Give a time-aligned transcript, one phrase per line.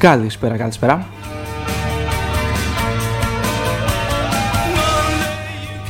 [0.00, 1.06] Καλησπέρα, καλησπέρα.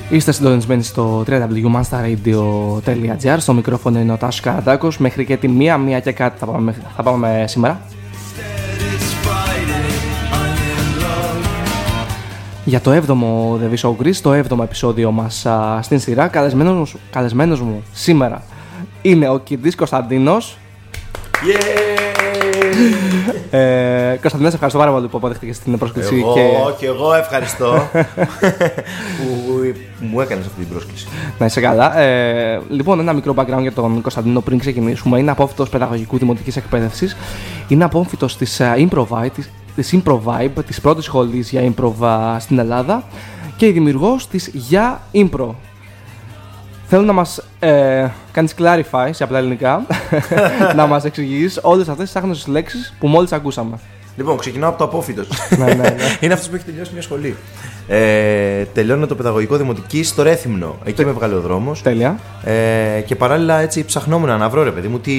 [0.08, 4.98] Είστε συντονισμένοι στο www.manstarradio.gr Στο μικρόφωνο είναι ο Τάσος Καραντάκος.
[4.98, 7.80] Μέχρι και τη μία, μία και κάτι θα πάμε, θα πάμε σήμερα.
[12.64, 17.60] Για το 7ο The Show Greece, το 7ο επεισόδιο μας α, στην σειρά καλεσμένος, καλεσμένος
[17.60, 18.42] μου σήμερα
[19.02, 20.58] είναι ο Κιντής Κωνσταντίνος
[23.50, 26.16] ε, Κωνσταντινέ, ευχαριστώ πάρα πολύ που αποδέχτηκες την πρόσκληση.
[26.16, 26.40] Εγώ, και...
[26.78, 27.72] και εγώ ευχαριστώ
[29.16, 29.60] που
[30.00, 31.08] μου έκανες αυτή την πρόσκληση.
[31.38, 31.98] Να είσαι καλά.
[31.98, 35.18] Ε, λοιπόν, ένα μικρό background για τον Κωνσταντίνο πριν ξεκινήσουμε.
[35.18, 37.16] Είναι απόφυτος παιδαγωγικού δημοτικής εκπαίδευσης.
[37.68, 39.44] Είναι απόφυτος της uh, Improvibe,
[39.74, 43.04] της Improvibe, της πρώτης σχολής για Improv στην Ελλάδα
[43.56, 45.48] και η δημιουργός της Για Impro.
[46.92, 49.86] Θέλω να μας ε, κάνεις clarify σε απλά ελληνικά,
[50.76, 53.78] να μας εξηγήσεις όλες αυτές τις άγνωσες λέξεις που μόλις ακούσαμε.
[54.16, 55.22] Λοιπόν, ξεκινάω από το απόφυτο.
[55.58, 55.94] ναι, ναι, ναι.
[56.20, 57.36] Είναι αυτός που έχει τελειώσει μια σχολή.
[57.88, 60.76] Ε, τελειώνω το παιδαγωγικό δημοτική στο Ρέθυμνο.
[60.84, 61.82] Εκεί με έβγαλε ο δρόμος.
[61.82, 62.18] Τέλεια.
[62.44, 65.12] Ε, και παράλληλα έτσι ψαχνόμουν να βρω ρε παιδί μου τι,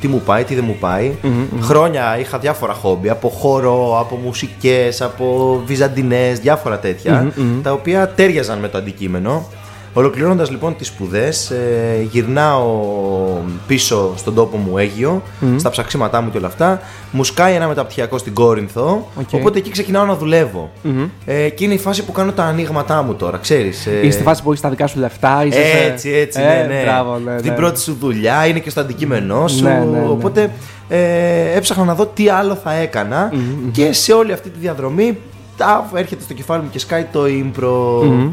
[0.00, 1.12] τι μου πάει, τι δεν μου πάει.
[1.22, 1.62] Μμμ, μμμ.
[1.62, 7.62] Χρόνια είχα διάφορα χόμπι από χώρο, από μουσικές, από βυζαντινές, διάφορα τέτοια, Μμμ, μμμ.
[7.62, 9.48] τα οποία τέριαζαν με το αντικείμενο.
[9.92, 12.66] Ολοκληρώνοντας λοιπόν τις σπουδές, ε, γυρνάω
[13.66, 15.22] πίσω στον τόπο μου Αίγιο,
[15.56, 16.80] στα ψαξίματά μου και όλα αυτά.
[17.10, 19.08] Μου σκάει ένα μεταπτυχιακό στην Κόρινθο.
[19.20, 19.28] Οκ.
[19.32, 20.70] Οπότε εκεί ξεκινάω να δουλεύω.
[20.82, 21.04] Μμμ.
[21.24, 23.86] Ε, και είναι η φάση που κάνω τα ανοίγματά μου τώρα, ξέρεις.
[23.86, 26.44] Ε, Είσαι στη φάση που έχεις τα δικά σου λεφτά, είσαι σε- έτσι, έτσι, Ε,
[26.44, 26.82] ναι, ναι.
[26.82, 27.40] Μπράβο, ναι, ναι.
[27.40, 29.62] Την πρώτη σου δουλειά είναι και στο αντικείμενό σου.
[29.62, 30.06] Ναι, ναι, ναι.
[30.10, 30.50] Οπότε
[30.88, 33.32] ε, έψαχνα να δω τι άλλο θα έκανα.
[33.72, 35.18] Και σε όλη αυτή τη διαδρομή
[35.56, 38.02] τα, έρχεται στο κεφάλι μου και σκάει το impro.
[38.04, 38.30] Μμμ.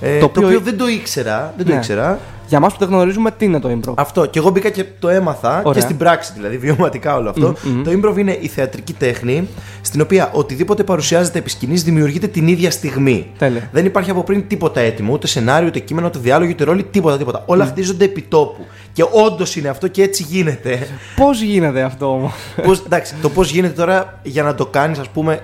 [0.00, 1.54] Ε, Το το, οποίο- οποίο δεν το ήξερα.
[1.56, 1.78] Δεν το Ναι.
[1.78, 2.18] ήξερα.
[2.48, 3.92] Για μας που δεν γνωρίζουμε τι είναι το Impro.
[3.96, 4.26] Αυτό.
[4.26, 5.72] Και εγώ μπήκα και το έμαθα Ωραία.
[5.72, 7.54] και στην πράξη, δηλαδή βιωματικά όλο αυτό.
[7.84, 9.48] Το improv είναι η θεατρική τέχνη
[9.80, 13.30] στην οποία οτιδήποτε παρουσιάζεται επί σκηνής δημιουργείται την ίδια στιγμή.
[13.38, 13.68] Τέλεια.
[13.72, 17.18] Δεν υπάρχει από πριν τίποτα έτοιμο, ούτε σενάριο, ούτε κείμενο, ούτε διάλογο, ούτε ρόλη, τίποτα,
[17.18, 17.42] τίποτα.
[17.46, 18.64] Όλα χτίζονται επί τόπου.
[18.92, 20.86] Και όντως είναι αυτό και έτσι γίνεται.
[21.16, 25.08] Πώς γίνεται αυτό όμως; πώς, εντάξει, το πώς γίνεται τώρα για να το κάνεις, ας
[25.08, 25.40] πούμε.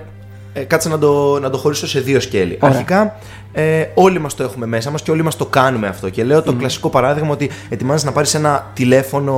[0.59, 2.57] Ε, κάτσε να το, να το χωρίσω σε δύο σκέλη.
[2.61, 2.75] Ωραία.
[2.75, 3.15] Αρχικά,
[3.53, 6.09] ε, όλοι μας το έχουμε μέσα μας και όλοι μας το κάνουμε αυτό.
[6.09, 9.33] Και λέω το κλασικό παράδειγμα ότι ετοιμάζεσαι να πάρεις ένα τηλέφωνο,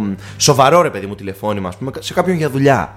[0.00, 2.92] μ, σοβαρό ρε παιδί μου τηλεφώνημα, ας πούμε, σε κάποιον για δουλειά.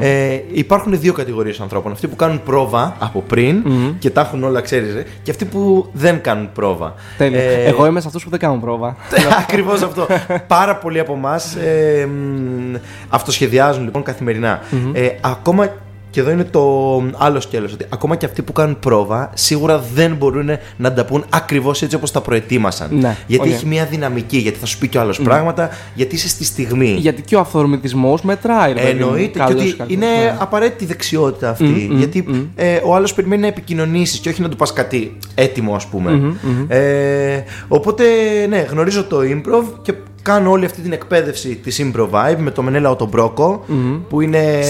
[0.00, 1.92] Ε, υπάρχουν δύο κατηγορίες ανθρώπων.
[1.92, 3.62] Αυτοί που κάνουν πρόβα από πριν
[3.98, 6.94] και τα έχουν όλα, ξέρεις, και αυτοί που δεν κάνουν πρόβα.
[7.18, 7.40] Τέλεια.
[7.40, 8.96] Ε, Εγώ είμαι σε αυτούς που δεν κάνουν πρόβα.
[9.42, 10.06] Ακριβώς αυτό.
[10.46, 12.74] Πάρα πολλοί από εμάς ε, μ,
[13.08, 14.60] αυτοσχεδιάζουν λοιπόν καθημερινά.
[14.92, 15.70] Ε, ακόμα
[16.18, 20.14] και εδώ είναι το άλλο σκέλος ότι ακόμα και αυτοί που κάνουν πρόβα σίγουρα δεν
[20.14, 22.88] μπορούν να τα πούν ακριβώς έτσι όπως τα προετοίμασαν.
[22.92, 23.54] Ναι, γιατί οκ.
[23.54, 26.96] έχει μια δυναμική, γιατί θα σου πει κι ο άλλος πράγματα, γιατί είσαι στη στιγμή.
[26.98, 28.72] Γιατί και ο αυθορμητισμός μετράει.
[28.72, 29.04] ρε παιδί μου.
[29.06, 29.94] Εννοείται και Καλός, ότι κακός.
[29.94, 30.36] είναι Ναι.
[30.38, 31.88] απαραίτητη δεξιότητα αυτή.
[31.92, 35.86] γιατί ε, ο άλλος περιμένει να επικοινωνήσεις και όχι να του πας κάτι έτοιμο, ας
[35.86, 36.34] πούμε.
[36.68, 38.04] Ε, οπότε,
[38.48, 42.62] ναι, γνωρίζω το improv και κάνω όλη αυτή την εκπαίδευση της improv vibe με το
[42.62, 43.64] Μενέλαο τον Μπρόκο,
[44.08, 44.60] που είναι.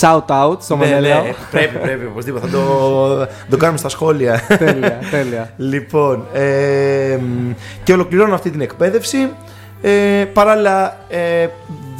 [0.00, 1.22] Shout out στο Ναι, ναι, Μενέλαο.
[1.50, 2.46] πρέπει, πρέπει, οπωσδήποτε.
[2.46, 4.42] Θα το, το κάνουμε στα σχόλια.
[4.58, 5.54] τέλεια, τέλεια.
[5.72, 7.50] Λοιπόν, ε, μ,
[7.82, 9.28] και ολοκληρώνω αυτή την εκπαίδευση.
[9.82, 11.46] Ε, παράλληλα, ε,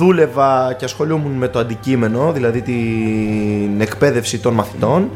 [0.01, 5.11] δούλευα και ασχολούμουν με το αντικείμενο, δηλαδή την εκπαίδευση των μαθητων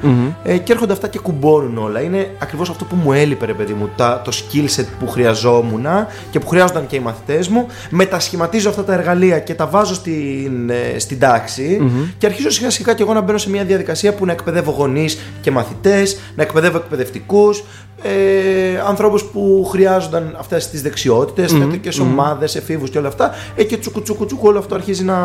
[0.44, 2.00] ε, και έρχονται αυτά και κουμπώνουν όλα.
[2.00, 5.86] Είναι ακριβώς αυτό που μου έλειπε, ρε παιδί μου, τα, το skill set που χρειαζόμουν
[6.30, 7.66] και που χρειάζονταν και οι μαθητές μου.
[7.90, 12.94] Μετασχηματίζω αυτά τα εργαλεία και τα βάζω στην, ε, στην ταξη και αρχίζω σιγά σιγά
[12.94, 16.76] και εγώ να μπαίνω σε μια διαδικασία που να εκπαιδεύω γονείς και μαθητές, να εκπαιδεύω
[16.76, 17.64] εκπαιδευτικούς,
[18.02, 23.30] ε, ανθρώπους που χρειάζονταν αυτές τις δεξιότητες, θεατρικές ομάδες, εφήβους και όλα αυτά.
[23.56, 25.16] Ε, και τσουκου τσουκου τσουκου όλο αυτό αρχίζει να,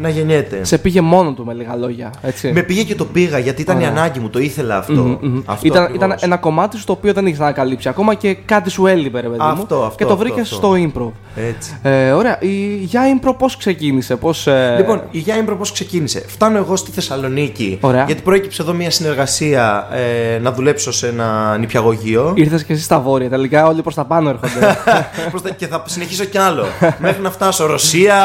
[0.00, 0.64] να γεννιέται.
[0.64, 2.10] Σε πήγε μόνο του με λίγα λόγια.
[2.22, 2.52] Έτσι.
[2.52, 3.90] Με πήγε και το πήγα γιατί ήταν η Ωραία.
[3.90, 4.92] ανάγκη μου, το ήθελα αυτό.
[4.92, 5.40] Μμμ, μμμ.
[5.44, 6.04] αυτό ήταν, ακριβώς.
[6.06, 9.26] ήταν ένα κομμάτι σου το οποίο δεν είχε ανακαλύψει ακόμα και κάτι σου έλειπε, ρε
[9.28, 9.48] παιδί μου.
[9.48, 10.54] Αυτό, αυτό, και το αυτό, βρήκες αυτό.
[10.54, 11.12] στο improv.
[11.36, 11.78] Έτσι.
[11.82, 12.36] Ε, ωραία.
[12.40, 14.46] Η για improv πώς ξεκίνησε, πώς.
[14.46, 14.74] Ε...
[14.76, 17.78] Λοιπόν, η Γεια Impro πώς ξεκίνησε; Φτάνω εγώ στη Θεσσαλονίκη.
[17.80, 18.04] Ωραία.
[18.04, 22.32] Γιατί προέκυψε εδώ μια συνεργασία ε, να δουλέψω σε ένα νηπιαγωγείο.
[22.36, 23.28] Ήρθες και εσύ στα βόρεια.
[23.28, 24.76] Τελικά όλοι προς τα πάνω έρχονται.
[25.30, 26.64] Προς τα- και θα συνεχίσω κι άλλο.
[26.98, 28.16] Μέχρι να φτάσω Ρωσία.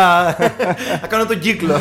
[1.02, 1.74] Θα κάνω τον κύκλο.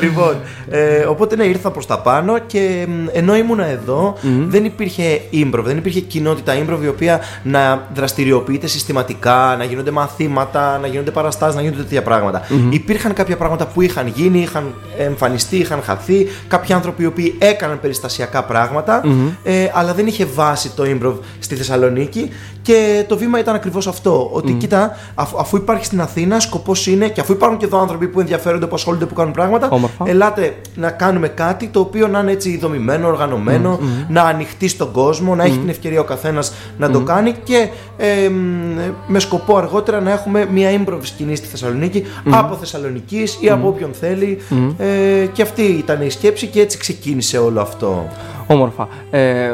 [0.00, 0.36] λοιπόν,
[0.70, 4.14] ε, οπότε ναι, ήρθα προς τα πάνω και μ, ενώ ήμουνα εδώ,
[4.48, 10.78] δεν υπήρχε improv, δεν υπήρχε κοινότητα improv η οποία να δραστηριοποιείται συστηματικά, να γίνονται μαθήματα,
[10.78, 12.42] να γίνονται παραστάσεις, να γίνονται τέτοια πράγματα.
[12.70, 16.26] Υπήρχαν κάποια πράγματα που είχαν γίνει, είχαν εμφανιστεί, είχαν χαθεί.
[16.48, 19.00] Κάποιοι άνθρωποι οι οποίοι έκαναν περιστασιακά πράγματα,
[19.42, 22.28] ε, αλλά δεν είχε βάση το improv στη Θεσσαλονίκη.
[22.62, 24.28] Και το βήμα ήταν ακριβώς αυτό.
[24.32, 28.08] Ότι κοίτα, αφ- αφού υπάρχει στην Αθήνα, σκοπός είναι και αφού υπάρχουν και εδώ άνθρωποι
[28.08, 29.68] που ενδιαφέρονται, που ασχολούνται, που κάνουν πράγματα.
[29.70, 30.04] Όμορφα.
[30.08, 33.78] Ελάτε να κάνουμε κάτι το οποίο να είναι έτσι δομημένο, οργανωμένο,
[34.08, 38.28] να ανοιχτεί στον κόσμο, να έχει την ευκαιρία ο καθένας να το κάνει και ε,
[38.28, 43.68] μ, με σκοπό αργότερα να έχουμε μια improv σκηνή στη Θεσσαλονίκη από Θεσσαλονίκη ή από
[43.68, 44.38] όποιον θέλει.
[44.78, 48.08] Ε, και αυτή ήταν η σκέψη και έτσι ξεκίνησε όλο αυτό.
[48.46, 48.88] Όμορφα.
[49.10, 49.50] Ε,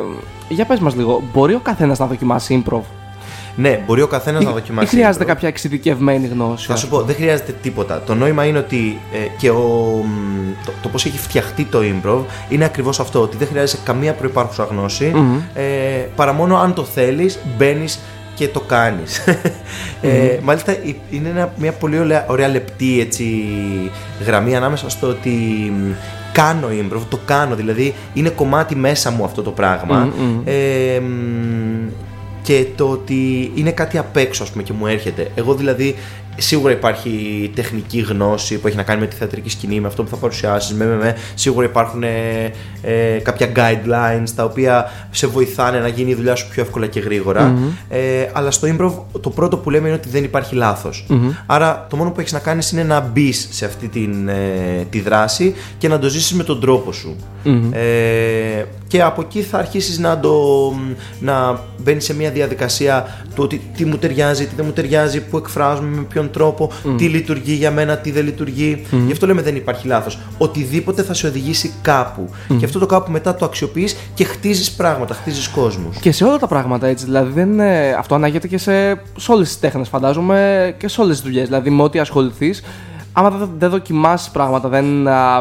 [0.48, 2.80] για πες μας λίγο, μπορεί ο καθένας να δοκιμάσει improv;
[3.56, 4.86] Ναι, μπορεί ο καθένας να ή, δοκιμάσει.
[4.86, 5.28] ή χρειάζεται improv.
[5.28, 6.66] κάποια εξειδικευμένη γνώση.
[6.66, 8.02] Θα σου πω, δεν χρειάζεται τίποτα.
[8.06, 9.62] Το νόημα είναι ότι ε, και ο,
[10.04, 13.20] μ, το, το πώς έχει φτιαχτεί το improv είναι ακριβώς αυτό.
[13.20, 15.12] Ότι δεν χρειάζεται καμία προπάρχουσα γνώση.
[15.54, 15.62] Ε,
[16.16, 18.00] παρά μόνο αν το θέλεις, μπαίνεις
[18.34, 19.24] και το κάνεις.
[20.00, 23.24] ε, μάλιστα ε, είναι ένα, μια πολύ ωραία, ωραία λεπτή έτσι,
[24.26, 25.30] γραμμή ανάμεσα στο ότι
[25.76, 25.92] μ,
[26.32, 30.12] κάνω improv, το κάνω, δηλαδή είναι κομμάτι μέσα μου αυτό το πράγμα.
[30.44, 31.88] Ε, μ,
[32.44, 35.30] και το ότι είναι κάτι απ' έξω ας πούμε, και μου έρχεται.
[35.34, 35.94] Εγώ δηλαδή
[36.36, 37.10] σίγουρα υπάρχει
[37.54, 40.76] τεχνική γνώση που έχει να κάνει με τη θεατρική σκηνή, με αυτό που θα παρουσιάσεις,
[40.76, 41.16] με, με, με.
[41.34, 42.52] Σίγουρα υπάρχουν ε,
[42.82, 47.00] ε, κάποια guidelines τα οποία σε βοηθάνε να γίνει η δουλειά σου πιο εύκολα και
[47.00, 47.58] γρήγορα.
[47.88, 51.06] Ε, αλλά στο improv το πρώτο που λέμε είναι ότι δεν υπάρχει λάθος.
[51.46, 55.00] Άρα το μόνο που έχεις να κάνεις είναι να μπεις σε αυτή την, ε, τη
[55.00, 57.16] δράση και να το ζήσεις με τον τρόπο σου.
[57.72, 60.32] Ε, και από εκεί θα αρχίσεις να, το,
[61.20, 65.36] να μπαίνεις σε μια διαδικασία του ότι τι μου ταιριάζει, τι δεν μου ταιριάζει, πού
[65.36, 68.82] εκφράζομαι, με ποιον τρόπο, τι λειτουργεί για μένα, τι δεν λειτουργεί.
[69.06, 70.18] Γι' αυτό λέμε δεν υπάρχει λάθος.
[70.38, 72.28] Οτιδήποτε θα σε οδηγήσει κάπου.
[72.58, 75.96] Και αυτό το κάπου μετά το αξιοποιείς και χτίζεις πράγματα, χτίζεις κόσμους.
[75.96, 77.04] Και σε όλα τα πράγματα έτσι.
[77.04, 81.14] Δηλαδή δεν, είναι- αυτό ανάγεται και σε, σε όλες τις τέχνες, φαντάζομαι, και σε όλες
[81.16, 81.46] τις δουλειές.
[81.46, 82.62] Δηλαδή με ό,τι ασχοληθείς,
[83.12, 84.84] άμα δεν, δεν δοκιμάσει πράγματα, δεν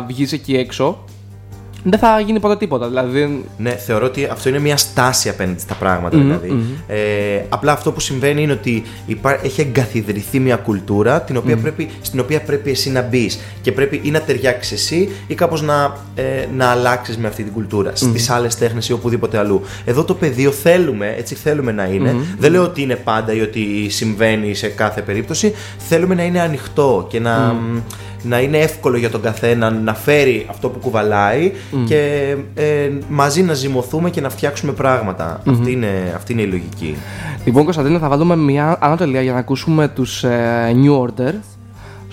[0.08, 1.04] βγεις εκεί έξω,
[1.84, 2.88] δεν θα γίνει ποτέ τίποτα.
[2.88, 3.46] Δηλαδή.
[3.58, 6.18] Ναι, θεωρώ ότι αυτό είναι μια στάση απέναντι στα πράγματα.
[6.18, 6.64] δηλαδή.
[6.88, 6.98] Ε,
[7.50, 12.20] απλά αυτό που συμβαίνει είναι ότι υπά- έχει εγκαθιδρυθεί μια κουλτούρα την οποία πρέπει, στην
[12.20, 16.22] οποία πρέπει εσύ να μπεις και πρέπει ή να ταιριάξεις εσύ ή κάπως να, ε,
[16.56, 19.62] να αλλάξεις με αυτή την κουλτούρα στις άλλες τέχνες ή οπουδήποτε αλλού.
[19.86, 22.16] Εδώ το πεδίο θέλουμε, έτσι θέλουμε να είναι.
[22.40, 25.54] Δεν λέω ότι είναι πάντα ή ότι συμβαίνει σε κάθε περίπτωση.
[25.78, 27.56] Θέλουμε να είναι ανοιχτό και να
[28.24, 31.52] να είναι εύκολο για τον καθένα να φέρει αυτό που κουβαλάει
[31.86, 35.42] και ε, μαζί να ζυμωθούμε και να φτιάξουμε πράγματα.
[35.48, 36.98] Αυτή, είναι, αυτή είναι η λογική.
[37.46, 40.24] Λοιπόν, Κωνσταντίνο, θα βάλουμε μια ανατελεία για να ακούσουμε τους
[40.84, 41.34] New Order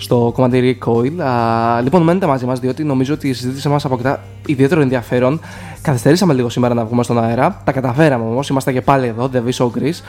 [0.01, 1.19] στο κομμάτι Recoil.
[1.19, 5.39] Α, λοιπόν, μένετε μαζί μας, διότι νομίζω ότι η συζήτηση μας αποκτά ιδιαίτερο ενδιαφέρον.
[5.81, 7.61] Καθυστερήσαμε λίγο σήμερα να βγούμε στον αέρα.
[7.63, 8.49] Τα καταφέραμε όμως.
[8.49, 10.01] Είμαστε και πάλι εδώ, The Viso Greece.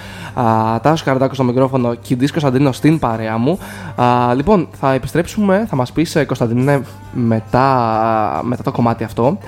[0.83, 3.59] Τάσο Καρδάκο στο μικρόφωνο, Κιντή Κωνσταντίνο στην παρέα μου.
[3.95, 9.39] Α, λοιπόν, θα επιστρέψουμε, θα μας πεις Κωνσταντίνε μετά, μετά το κομμάτι αυτό.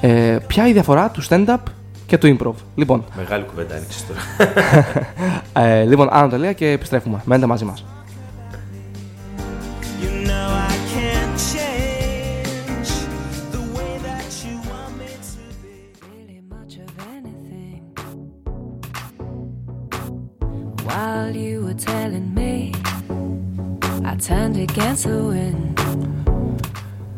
[0.00, 1.56] Ε, ποια είναι η διαφορά του stand-up
[2.06, 2.54] και του improv.
[2.74, 4.20] Λοιπόν, Μεγάλη κουβέντα άνοιξες τώρα.
[5.66, 7.22] ε, λοιπόν, ανατελεία και επιστρέφουμε.
[7.24, 7.84] Μένετε μαζί μας.
[21.22, 22.52] While you were telling me,
[24.10, 25.80] I turned against the wind.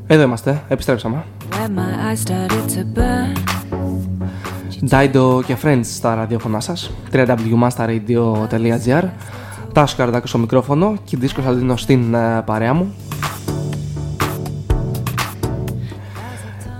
[0.06, 1.24] Εδώ είμαστε, επιστρέψαμε.
[1.50, 3.32] When my eyes started to burn,
[4.90, 9.04] Dido και Friends στα ραδιόφωνά σας www.masterradio.gr
[9.72, 12.94] Τάσο Καρδάκο στο μικρόφωνο και δίσκος Κωνσταντίνο στην ε, παρέα μου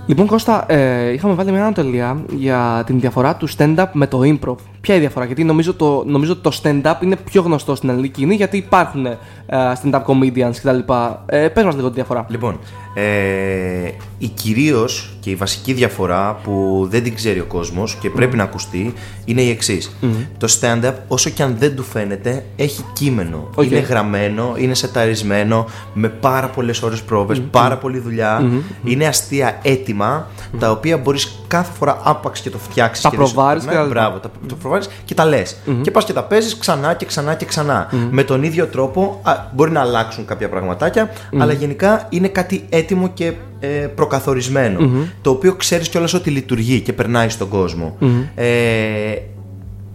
[0.07, 4.55] Λοιπόν Κώστα, ε, είχαμε βάλει μια ανατολία για την διαφορά του stand-up με το improv.
[4.81, 7.89] Ποια είναι η διαφορά, γιατί νομίζω το, νομίζω ότι το stand-up είναι πιο γνωστό στην
[7.89, 10.93] ελληνική κοινή, γιατί υπάρχουν ε, stand-up comedians κτλ.
[11.25, 12.25] Ε, πες μας λίγο τη διαφορά.
[12.29, 12.59] Λοιπόν,
[12.97, 18.37] ε, η κυρίως και η βασική διαφορά που δεν την ξέρει ο κόσμος και πρέπει
[18.37, 18.93] να ακουστεί
[19.25, 19.95] είναι η εξής.
[20.37, 23.49] Το stand-up, όσο και αν δεν του φαίνεται, έχει κείμενο.
[23.55, 23.65] Οκ.
[23.65, 28.51] Είναι γραμμένο, είναι σεταρισμένο, με πάρα πολλές ώρες πρόβες, πάρα πολλή δουλειά.
[28.83, 30.27] Είναι αστεία έτοιμα,
[30.59, 33.03] τα οποία μπορείς κάθε φορά άπαξ και το φτιάξεις.
[33.03, 33.83] Τα και δεν σου προβάρεις περνάει.
[33.87, 35.55] και τα- Μπράβο, τα, το προβάρεις και τα λες.
[35.81, 37.87] Και πας και τα παίζεις ξανά και ξανά και ξανά.
[38.11, 41.09] Με τον ίδιο τρόπο α, μπορεί να αλλάξουν κάποια πραγματάκια,
[41.39, 44.79] αλλά γενικά είναι κάτι έτοιμο και ε, προκαθορισμένο.
[45.21, 47.97] Το οποίο ξέρεις κιόλας ότι λειτουργεί και περνάει στον κόσμο.
[48.35, 48.45] Ε,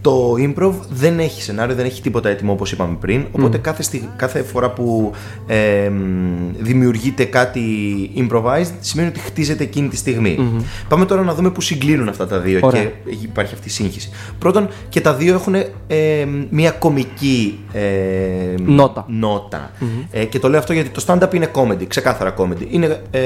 [0.02, 3.24] το improv δεν έχει σενάριο, δεν έχει τίποτα έτοιμο όπως είπαμε πριν.
[3.32, 5.12] Οπότε κάθε, στιγ- κάθε φορά που
[5.46, 5.98] ε, μ,
[6.58, 7.60] δημιουργείται κάτι
[8.16, 10.38] improvised σημαίνει ότι χτίζεται εκείνη τη στιγμη
[10.88, 12.82] Πάμε τώρα να δούμε που συγκλίνουν αυτά τα δύο Ωραία.
[12.84, 12.90] και
[13.22, 14.10] υπάρχει αυτή η σύγχυση.
[14.38, 15.54] Πρώτον, και τα δύο έχουν
[15.86, 17.80] ε, μια κομική ε,
[18.64, 19.04] Νότα.
[19.08, 19.70] νότα.
[20.10, 22.66] Ε, και το λέω αυτό γιατί το stand-up είναι comedy, ξεκάθαρα comedy.
[22.70, 23.20] Είναι ε,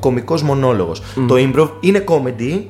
[0.00, 1.02] κομικός μονόλογος.
[1.28, 2.60] Το improv είναι comedy,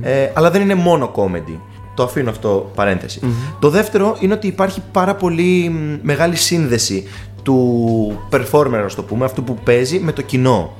[0.00, 1.58] ε, αλλά δεν είναι μόνο comedy.
[1.96, 3.20] Το αφήνω αυτό παρένθεση.
[3.58, 7.04] Το δεύτερο είναι ότι υπάρχει πάρα πολύ μ, μεγάλη σύνδεση
[7.42, 10.72] του performer, ας το πούμε, αυτού που παίζει με το κοινό.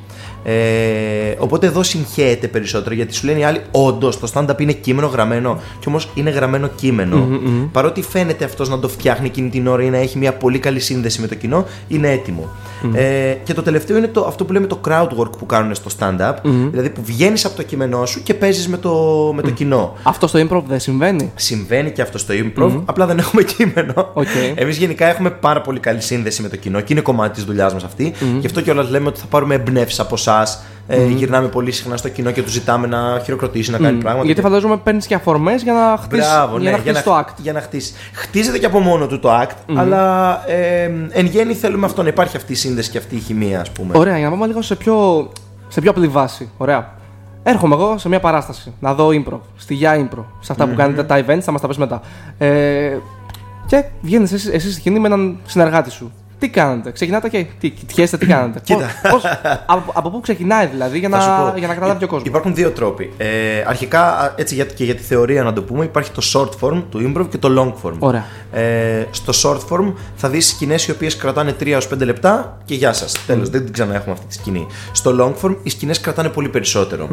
[0.44, 5.06] Ε, οπότε εδώ συγχέεται περισσότερο γιατί σου λένε οι άλλοι, όντως το stand-up είναι κείμενο
[5.06, 7.28] γραμμένο, και όμως είναι γραμμένο κείμενο.
[7.72, 10.80] Παρότι φαίνεται αυτός να το φτιάχνει εκείνη την ώρα ή να έχει μια πολύ καλή
[10.80, 12.48] σύνδεση με το κοινό, είναι έτοιμο.
[12.94, 15.90] Ε, και το τελευταίο είναι το, αυτό που λέμε το crowd work που κάνουν στο
[15.98, 16.34] stand-up,
[16.70, 18.92] δηλαδή που βγαίνεις από το κείμενό σου και παίζεις με το,
[19.34, 19.96] με το κοινό.
[20.02, 24.10] Αυτό στο improv δεν συμβαίνει; Συμβαίνει και αυτό στο improv, απλά δεν έχουμε κείμενο.
[24.12, 24.26] Οκ.
[24.54, 27.72] Εμείς γενικά έχουμε πάρα πολύ καλή σύνδεση με το κοινό και είναι κομμάτι της δουλειάς
[27.72, 28.12] μας αυτή.
[28.40, 30.62] Γι' αυτό κιόλας λέμε ότι θα πάρουμε εμπνεύσεις από εσάς.
[30.88, 34.26] Ε, Γυρνάμε πολύ συχνά στο κοινό και του ζητάμε να χειροκροτήσει, να κάνει πράγματα.
[34.26, 37.32] Γιατί φαντάζομαι παίρνεις και αφορμές για να χτίσει Μπράβο, για ναι, να χτίσεις το act.
[37.36, 37.92] Για να χτίσει.
[38.12, 42.36] Χτίζεται και από μόνο του το act, αλλά ε, εν γέννη θέλουμε αυτό να υπάρχει
[42.36, 43.98] αυτή η σύνδεση και αυτή η χημεία, ας πούμε.
[43.98, 45.28] Ωραία, για να πάμε λίγο σε πιο,
[45.68, 46.50] σε πιο απλή βάση.
[46.56, 46.94] Ωραία.
[47.42, 51.04] Έρχομαι εγώ σε μια παράσταση να δω improv, στη Για improv, σε αυτά που κάνετε
[51.04, 52.00] τα events, θα μας τα πεις μετά.
[52.38, 52.96] Ε,
[53.66, 56.12] και βγαίνεις εσύ, εσύ στη σκηνή με έναν συνεργάτη σου.
[56.38, 57.46] Τι κάνετε, ξεκινάτε και.
[57.60, 58.60] Τι, κοιτιέστε, τι κάνετε.
[58.64, 58.86] Κοίτα.
[59.02, 59.32] Πώς- πώς-
[59.66, 61.58] από, από πού ξεκινάει δηλαδή για Θα σου να, πω.
[61.58, 62.28] για να καταλάβει ο κόσμος.
[62.28, 63.12] Υπάρχουν δύο τρόποι.
[63.16, 63.26] Ε,
[63.66, 66.82] αρχικά, α, έτσι για, και για τη θεωρία να το πούμε, υπάρχει το short form
[66.90, 67.48] του improv και το
[67.82, 67.94] long form.
[67.98, 68.24] Ωραία.
[68.52, 72.74] Ε, στο short form θα δεις σκηνές οι οποίες κρατάνε 3 έως 5 λεπτά και
[72.74, 73.12] γεια σας.
[73.26, 74.66] Τέλος, δεν την ξαναέχουμε αυτή τη σκηνή.
[74.92, 77.08] Στο long form οι σκηνές κρατάνε πολύ περισσότερο.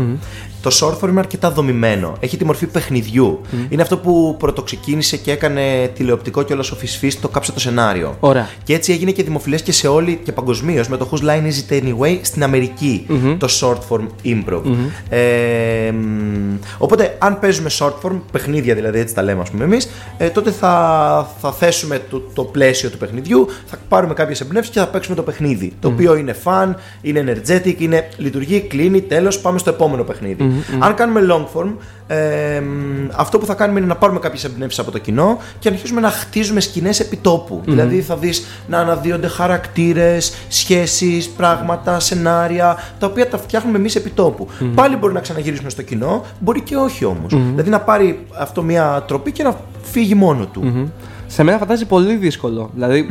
[0.62, 2.16] Το short form είναι αρκετά δομημένο.
[2.20, 3.42] Έχει τη μορφή παιχνιδιού.
[3.70, 8.18] Είναι αυτό που πρωτοξεκίνησε και έκανε τηλεοπτικό και όλο ο Φυσφής το κάψε το σενάριο.
[8.20, 8.48] Ωραία.
[8.64, 11.72] Και έτσι έγινε και δημοφιλές και σε όλη και παγκοσμίως με το Whose Line Is
[11.72, 13.06] It Anyway στην αμερικη
[13.38, 14.62] το short form improv.
[15.10, 19.90] Ε, μ, οπότε, αν παίζουμε short form, παιχνίδια δηλαδή, έτσι τα λέμε, ας πούμε εμείς,
[20.18, 24.80] ε, τότε θα, θα θέσουμε το, το πλαίσιο του παιχνιδιού, θα πάρουμε κάποιες εμπνεύσεις και
[24.80, 25.74] θα παίξουμε το παιχνίδι.
[25.80, 30.52] Το οποίο είναι fun, είναι energetic, είναι, λειτουργεί, κλείνει, τέλος, πάμε στο επόμενο παιχνίδι.
[30.80, 31.70] Αν κάνουμε long form,
[32.08, 35.70] ε, μ, αυτό που θα κάνουμε είναι να πάρουμε κάποιες εμπνεύσεις από το κοινό και
[35.70, 37.62] να αρχίσουμε να χτίζουμε σκηνές επιτόπου.
[37.66, 44.48] Δηλαδή θα δεις να αναδύονται χαρακτήρες, σχέσεις, πράγματα, σενάρια, τα οποία τα φτιάχνουμε εμείς επιτόπου.
[44.76, 47.34] Πάλι μπορεί να ξαναγυρίσουμε στο κοινό, μπορεί και όχι όμως.
[47.50, 50.92] Δηλαδή να πάρει αυτό μια τροπή και να φύγει μόνο του.
[51.28, 52.70] Σε μένα φαντάζει πολύ δύσκολο.
[52.74, 53.10] Δηλαδή,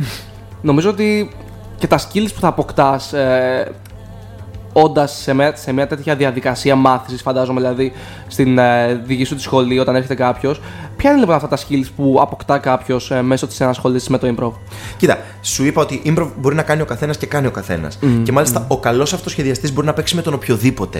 [0.61, 1.31] νομίζω ότι
[1.77, 3.71] και τα skills που θα αποκτάς ε,
[4.73, 7.93] όντας σε, μια- σε μια τέτοια διαδικασία μάθησης, φαντάζομαι δηλαδή
[8.27, 10.61] στην ε, δική σου τη σχολή όταν έρχεται κάποιος.
[11.03, 14.35] Ποια είναι λοιπόν αυτά τα skills που αποκτά κάποιος ε, μέσω της ενασχόλησης με το
[14.37, 14.51] improv;
[14.97, 17.99] Κοίτα, σου είπα ότι improv μπορεί να κάνει ο καθένας και κάνει ο καθένας.
[18.23, 20.99] Και μάλιστα ο καλός αυτοσχεδιαστής μπορεί να παίξει με τον οποιοδήποτε.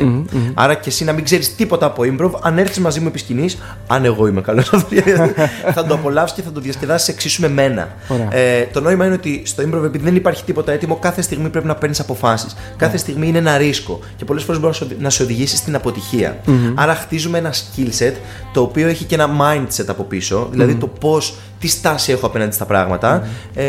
[0.54, 3.58] Άρα και εσύ να μην ξέρεις τίποτα από improv, αν έρθεις μαζί μου επί σκηνής,
[3.88, 5.34] αν εγώ είμαι καλός αυτοσχεδιαστής,
[5.76, 7.88] θα το απολαύσεις και θα το διασκεδάσεις εξίσου με μένα.
[8.08, 8.36] Ωραία.
[8.36, 11.68] Ε, το νόημα είναι ότι στο improv, επειδή δεν υπάρχει τίποτα έτοιμο, κάθε στιγμή πρέπει
[11.68, 12.56] να παίρνεις αποφάσεις.
[12.78, 14.00] Κάθε στιγμή είναι ένα ρίσκο.
[14.16, 16.38] Και πολλές φορές μπορεί να σε οδη- να σε οδηγήσει στην αποτυχία.
[16.76, 18.14] Άρα χτίζουμε ένα skill set
[18.54, 20.48] το οποίο έχει και ένα mindset από πίσω.
[20.52, 23.64] Δηλαδή το πώς, τι στάση έχω απέναντι στα πράγματα ε,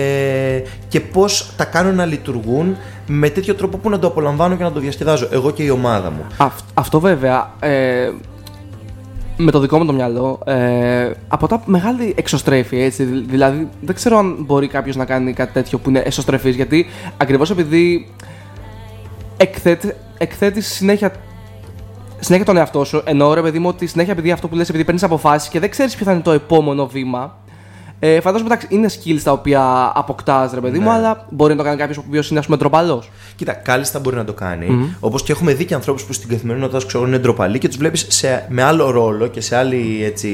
[0.89, 2.77] και πώς τα κάνω να λειτουργούν
[3.07, 5.29] με τέτοιο τρόπο που να το απολαμβάνω και να το διασκεδάζω.
[5.33, 6.27] Εγώ και η ομάδα μου.
[6.37, 7.53] Αυτ- αυτό βέβαια.
[7.61, 8.11] Ε,
[9.37, 12.85] με το δικό μου το μυαλό, ε, αποτά μεγάλη εξωστρέφεια.
[12.85, 13.05] Έτσι.
[13.05, 16.87] Δη- Δηλαδή, δεν ξέρω αν μπορεί κάποιος να κάνει κάτι τέτοιο που είναι εσωστρεφής, γιατί
[17.17, 18.09] ακριβώς επειδή
[19.37, 21.13] εκθέτει, εκθέτεις συνέχεια,
[22.25, 24.85] συνέχεια τον εαυτό σου, εννοώ ρε παιδί μου ότι συνέχεια επειδή αυτό που λες, επειδή
[24.85, 27.37] παίρνεις αποφάσεις και δεν ξέρεις ποιο θα είναι το επόμενο βήμα.
[27.99, 31.65] Ε, φαντάζομαι εντάξει, είναι skills τα οποία αποκτάς, ρε παιδί μου, αλλά μπορεί να το
[31.65, 33.11] κάνει κάποιος που είναι ας πούμε ντροπαλός.
[33.37, 34.97] Κοίτα, κάλλιστα μπορεί να το κάνει.
[35.01, 37.77] Όπως και έχουμε δει και ανθρώπους που στην καθημερινότητα σου ξέρω είναι ντροπαλοί και τους
[37.77, 40.31] βλέπεις με άλλο ρόλο και σε άλλη έτσι,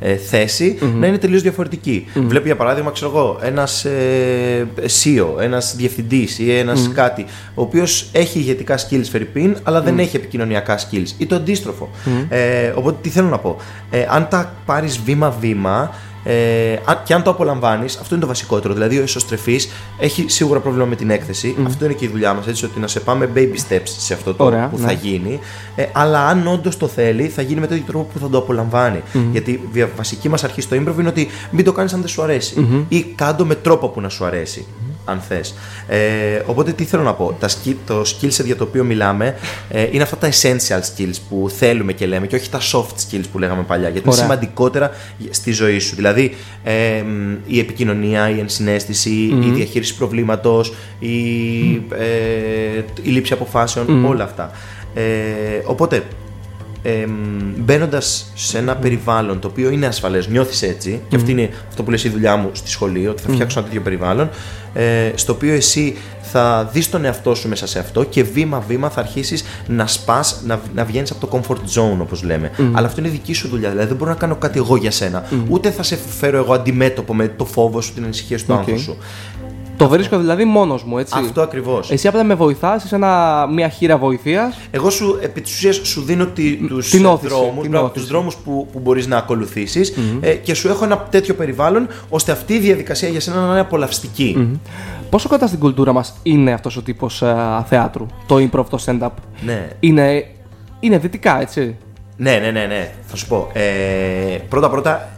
[0.00, 2.06] ε, θεση να είναι τελείως διαφορετικοί.
[2.14, 4.66] Βλέπεις για παράδειγμα, ξέρω εγώ, ένας ε,
[5.02, 10.16] CEO, ένας διευθυντής ή ένας κάτι, ο οποίος έχει ηγετικά skills φερρυπίν, αλλά δεν έχει
[10.16, 11.08] επικοινωνιακά skills.
[11.18, 11.90] Ή το αντίστροφο.
[12.28, 13.56] Ε, οπότε τι θέλω να πω.
[13.90, 15.90] Ε, αν τα πάρεις βήμα-βήμα,
[16.24, 18.74] ε, αν- και αν το απολαμβάνεις, αυτό είναι το βασικότερο.
[18.74, 21.56] Δηλαδή, ο εσωστρεφής έχει σίγουρα πρόβλημα με την έκθεση.
[21.66, 24.34] Αυτό είναι και η δουλειά μας, έτσι, ότι να σε πάμε baby steps σε αυτό
[24.34, 24.86] το Ωραία, που ναι.
[24.86, 25.38] θα γίνει.
[25.76, 29.02] Ε, αλλά αν όντως το θέλει, θα γίνει με τέτοιο τρόπο που θα το απολαμβάνει.
[29.32, 32.22] Γιατί η βασική μας αρχή στο improv είναι ότι μην το κάνεις αν δεν σου
[32.22, 32.66] αρέσει.
[32.88, 34.66] Ή κάντο με τρόπο που να σου αρέσει.
[35.08, 35.54] Αν θες.
[35.88, 37.36] Ε, οπότε τι θέλω να πω.
[37.40, 39.36] Τα ski- το skill set για το οποίο μιλάμε
[39.70, 43.24] ε, είναι αυτά τα essential skills που θέλουμε και λέμε και όχι τα soft skills
[43.32, 43.88] που λέγαμε παλιά.
[43.88, 44.24] Γιατί Ωραία.
[44.24, 44.90] είναι σημαντικότερα
[45.30, 45.94] στη ζωή σου.
[45.96, 46.34] Δηλαδή
[46.64, 51.08] ε, μ, η επικοινωνία, η ενσυναίσθηση, η διαχείριση προβλήματος, η,
[51.98, 54.50] ε, η λήψη αποφάσεων, όλα αυτά.
[54.94, 55.02] Ε,
[55.64, 56.02] οπότε,
[56.88, 57.06] ε,
[57.56, 61.90] μπαίνοντας σε ένα περιβάλλον το οποίο είναι ασφαλές, νιώθεις έτσι, και αυτή είναι αυτό που
[61.90, 64.30] λες η δουλειά μου στη σχολή, ότι θα φτιάξω ένα τέτοιο περιβάλλον,
[64.74, 69.00] ε, στο οποίο εσύ θα δεις τον εαυτό σου μέσα σε αυτό και βήμα-βήμα θα
[69.00, 72.50] αρχίσεις να σπας, να, να βγαίνεις από το comfort zone όπως λέμε.
[72.72, 75.24] Αλλά αυτό είναι δική σου δουλειά, δηλαδή δεν μπορώ να κάνω κάτι εγώ για σένα.
[75.48, 78.58] Ούτε θα σε φέρω εγώ αντιμέτωπο με το φόβο σου, την ανησυχία σου, το Οκ.
[78.58, 78.96] άγχος σου.
[79.78, 81.14] Το βρίσκω δηλαδή μόνος μου, έτσι.
[81.18, 81.90] Αυτό ακριβώς.
[81.90, 84.58] Εσύ απλά με βοηθάς, είσαι ένα, μια χείρα βοηθείας.
[84.70, 88.00] Εγώ σου, επί της ουσίας, σου δίνω τη, τους την ώθηση, δρόμους, την μπράβο, ώθηση.
[88.04, 92.32] τους δρόμους που, που μπορείς να ακολουθήσεις ε, και σου έχω ένα τέτοιο περιβάλλον ώστε
[92.32, 94.58] αυτή η διαδικασία για σένα να είναι απολαυστική.
[95.10, 97.22] Πόσο κοντά στην κουλτούρα μας είναι αυτός ο τύπος
[97.68, 99.10] θεάτρου, το improv, το stand-up;
[99.44, 99.68] Ναι.
[99.80, 100.24] Είναι,
[100.80, 101.76] είναι δυτικά, έτσι;
[102.16, 102.90] Ναι, ναι, ναι, ναι.
[103.06, 103.50] Θα σου πω.
[103.52, 103.62] Ε,
[104.48, 105.08] πρώτα πρώτα,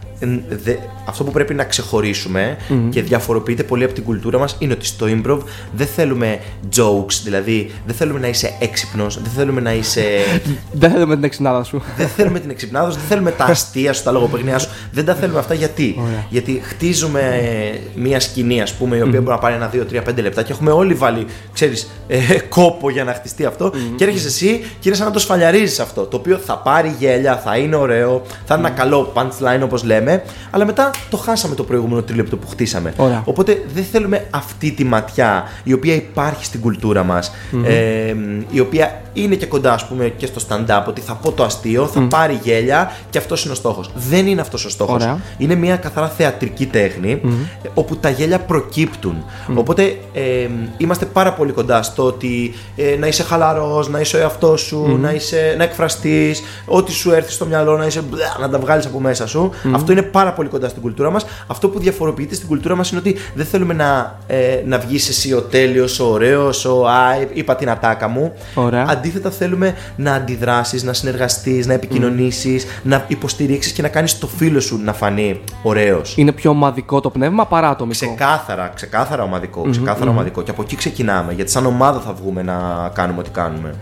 [0.63, 0.75] δε-
[1.05, 2.57] αυτό που πρέπει να ξεχωρίσουμε
[2.89, 5.37] και διαφοροποιείται πολύ από την κουλτούρα μας είναι ότι στο improv
[5.71, 6.39] δεν θέλουμε
[6.75, 10.01] jokes, δηλαδή δεν θέλουμε να είσαι έξυπνος, δεν θέλουμε να είσαι...
[10.73, 11.81] Δεν θέλουμε την εξινάδα σου.
[11.97, 14.69] δεν θέλουμε την εξυπνάδα σου, δεν θέλουμε τα αστεία σου, τα λογοπαιγνιά σου.
[14.91, 15.95] Δεν τα θέλουμε αυτά γιατί;
[16.29, 20.01] Γιατί χτίζουμε ε, μία σκηνή, ας πούμε, η οποία μπορεί να πάρει ένα, δύο, τρία,
[20.01, 22.17] πέντε λεπτά και έχουμε όλοι βάλει, ξέρεις, ε,
[22.49, 23.71] κόπο για να χτιστεί αυτό.
[23.95, 26.01] Και έρχεσαι εσύ και είναι σαν να το σφαλιαρίζεις αυτό.
[26.01, 30.10] Το οποίο θα πάρει γέλια, θα είναι ωραίο, θα είναι ένα καλό punchline όπως λέμε.
[30.51, 32.93] Αλλά μετά το χάσαμε το προηγούμενο τρίλεπτο που χτίσαμε.
[32.97, 33.21] Ωραία.
[33.25, 37.31] Οπότε δεν θέλουμε αυτή τη ματιά η οποία υπάρχει στην κουλτούρα μας,
[37.65, 38.15] ε,
[38.51, 41.87] η οποία είναι και κοντά, ας πούμε, και στο stand-up, ότι θα πω το αστείο,
[41.87, 43.91] θα πάρει γέλια και αυτός είναι ο στόχος.
[43.95, 45.03] Δεν είναι αυτός ο στόχος.
[45.03, 45.19] Ωραία.
[45.37, 47.21] Είναι μια καθαρά θεατρική τέχνη,
[47.63, 49.23] ε, όπου τα γέλια προκύπτουν.
[49.53, 54.19] Οπότε ε, είμαστε πάρα πολύ κοντά στο ότι ε, να είσαι χαλαρός, να είσαι ο
[54.19, 58.49] εαυτός σου, να, είσαι, να εκφραστείς, ό,τι σου έρθει στο μυαλό να, είσαι, μπλε, να
[58.49, 59.49] τα βγάλεις από μέσα σου.
[59.71, 61.25] Αυτό είναι πάρα πολύ κοντά στην κουλτούρα μας.
[61.47, 65.33] Αυτό που διαφοροποιείται στην κουλτούρα μας είναι ότι δεν θέλουμε να, ε, να βγεις εσύ
[65.33, 67.01] ο τέλειος, ο ωραίος, ο α,
[67.33, 68.33] είπα την ατάκα μου.
[68.55, 68.85] Ωραία.
[68.89, 74.59] Αντίθετα, θέλουμε να αντιδράσεις, να συνεργαστείς, να επικοινωνήσεις, να υποστηρίξεις και να κάνεις το φίλο
[74.59, 76.17] σου να φανεί ωραίος.
[76.17, 80.41] Είναι πιο ομαδικό το πνεύμα παρά ατομικό; Ξεκάθαρα, ξεκάθαρα ομαδικό, ξεκάθαρα ομαδικό.
[80.41, 81.33] Και από εκεί ξεκινάμε.
[81.33, 83.75] Γιατί σαν ομάδα θα βγούμε να κάνουμε ό,τι κάνουμε.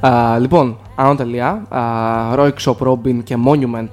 [0.00, 1.62] Α, λοιπόν, ανώτελεια,
[2.34, 3.88] Roy Shop Robin και Monument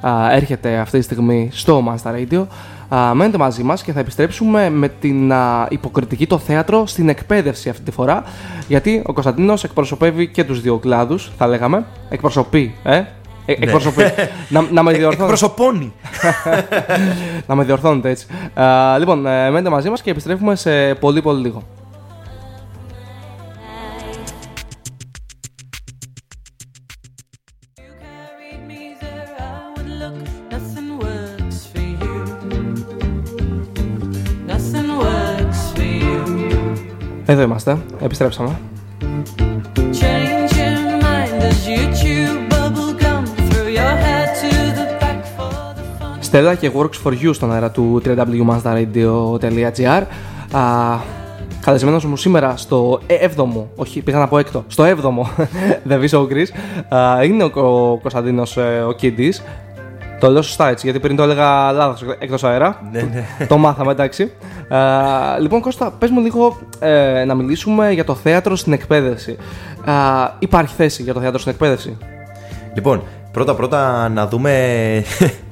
[0.00, 2.46] α, έρχεται αυτή τη στιγμή στο Monster Radio.
[2.94, 7.68] Α, μένετε μαζί μας και θα επιστρέψουμε με την α, υποκριτική το θέατρο στην εκπαίδευση
[7.68, 8.22] αυτή τη φορά
[8.68, 11.84] γιατί ο Κωνσταντίνος εκπροσωπεύει και τους δύο κλάδους, θα λέγαμε.
[12.08, 13.02] Εκπροσωπεί, ε;
[13.46, 14.02] Ε, εκπροσωπεί.
[14.48, 15.22] να, να με διορθώνετε.
[15.22, 15.92] Εκπροσωπώνει.
[17.48, 18.26] να με διορθώνετε έτσι.
[18.54, 21.62] Α, λοιπόν, ε, μένετε μαζί μας και επιστρέφουμε σε πολύ πολύ λίγο.
[37.30, 37.48] For the
[38.36, 38.56] fun.
[46.20, 50.02] Στέλλα και Works for You στον αέρα του www.mazdaradio.gr
[51.60, 54.90] Καλεσμένος μου σήμερα στο 7ο, όχι πήγα να πω έκτο, στο 7ο
[55.90, 56.48] The Visual Greece.
[56.96, 59.42] Α, είναι ο, ο Κωνσταντίνος ε, ο Κίντης
[60.20, 62.80] το λέω σωστά έτσι, γιατί πριν το έλεγα λάθος εκτός αέρα.
[62.92, 63.46] ναι, ναι.
[63.46, 64.32] το μάθαμε, εντάξει.
[64.68, 69.36] Α, λοιπόν, Κώστα, πες μου λίγο ε, να μιλήσουμε για το θέατρο στην εκπαίδευση.
[69.84, 69.94] Α,
[70.38, 71.96] υπάρχει θέση για το θέατρο στην εκπαίδευση;
[72.74, 73.02] Λοιπόν,
[73.32, 74.52] πρώτα πρώτα να δούμε.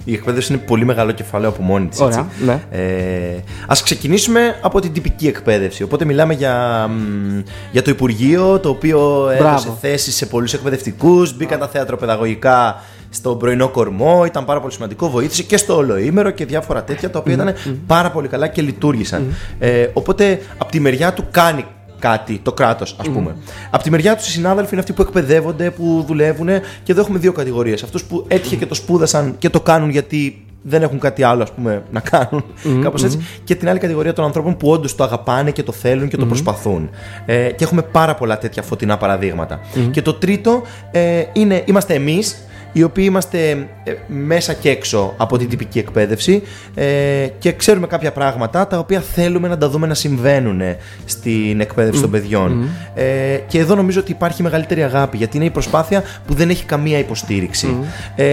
[0.05, 2.01] Η εκπαίδευση είναι πολύ μεγάλο κεφάλαιο από μόνη της.
[2.01, 2.63] Ωραία, ναι.
[2.71, 5.83] Ε, ας ξεκινήσουμε από την τυπική εκπαίδευση.
[5.83, 9.79] Οπότε μιλάμε για, μ, για το Υπουργείο, το οποίο έδωσε Μπράβο.
[9.81, 15.43] θέσεις σε πολλούς εκπαιδευτικούς, μπήκαν τα θεατροπαιδαγωγικά στο πρωινό κορμό, ήταν πάρα πολύ σημαντικό, βοήθησε
[15.43, 17.55] και στο ολοήμερο και διάφορα τέτοια, τα οποία ήταν
[17.87, 19.35] πάρα πολύ καλά και λειτουργήσαν.
[19.59, 21.65] Ε, οπότε, από τη μεριά του κάνει
[21.99, 23.37] κάτι το κράτος, ας πούμε.
[23.71, 26.49] Από τη μεριά τους οι συνάδελφοι είναι αυτοί που εκπαιδεύονται, που δουλεύουν
[26.83, 27.83] και εδώ έχουμε δύο κατηγορίες.
[27.83, 31.53] Αυτούς που έτυχε και το σπούδασαν και το κάνουν γιατί δεν έχουν κάτι άλλο ας
[31.53, 32.45] πούμε, να κάνουν.
[32.83, 33.21] κάπως έτσι.
[33.45, 36.27] Και την άλλη κατηγορία των ανθρώπων που όντως το αγαπάνε και το θέλουν και το
[36.27, 36.91] προσπαθούν.
[37.27, 39.61] Ε, και έχουμε πάρα πολλά τέτοια φωτεινά παραδείγματα.
[39.91, 42.37] Και το τρίτο ε, είναι, είμαστε εμείς
[42.73, 46.43] οι οποίοι είμαστε ε, μέσα και έξω από την τυπική εκπαίδευση
[46.75, 46.85] ε,
[47.39, 50.61] και ξέρουμε κάποια πράγματα τα οποία θέλουμε να τα δούμε να συμβαίνουν
[51.05, 52.69] στην εκπαίδευση των παιδιών.
[52.95, 53.05] Ε,
[53.47, 56.99] και εδώ νομίζω ότι υπάρχει μεγαλύτερη αγάπη γιατί είναι η προσπάθεια που δεν έχει καμία
[56.99, 57.77] υποστήριξη.
[58.17, 58.25] Ε,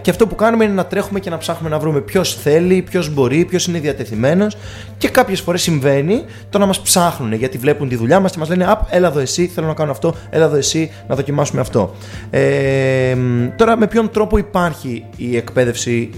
[0.00, 3.14] και αυτό που κάνουμε είναι να τρέχουμε και να ψάχνουμε να βρούμε ποιος θέλει, ποιος
[3.14, 4.56] μπορεί, ποιος είναι διατεθειμένος
[4.98, 8.48] και κάποιες φορές συμβαίνει το να μας ψάχνουν γιατί βλέπουν τη δουλειά μας και μας
[8.48, 11.94] λένε Απ, έλα εδώ εσύ, θέλω να κάνω αυτό, έλα εδώ εσύ, να δοκιμάσουμε αυτό.
[12.30, 16.10] Ε, μ, τώρα, με ποιον τρόπο υπάρχει η εκπαίδευση,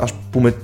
[0.00, 0.54] ας πούμε,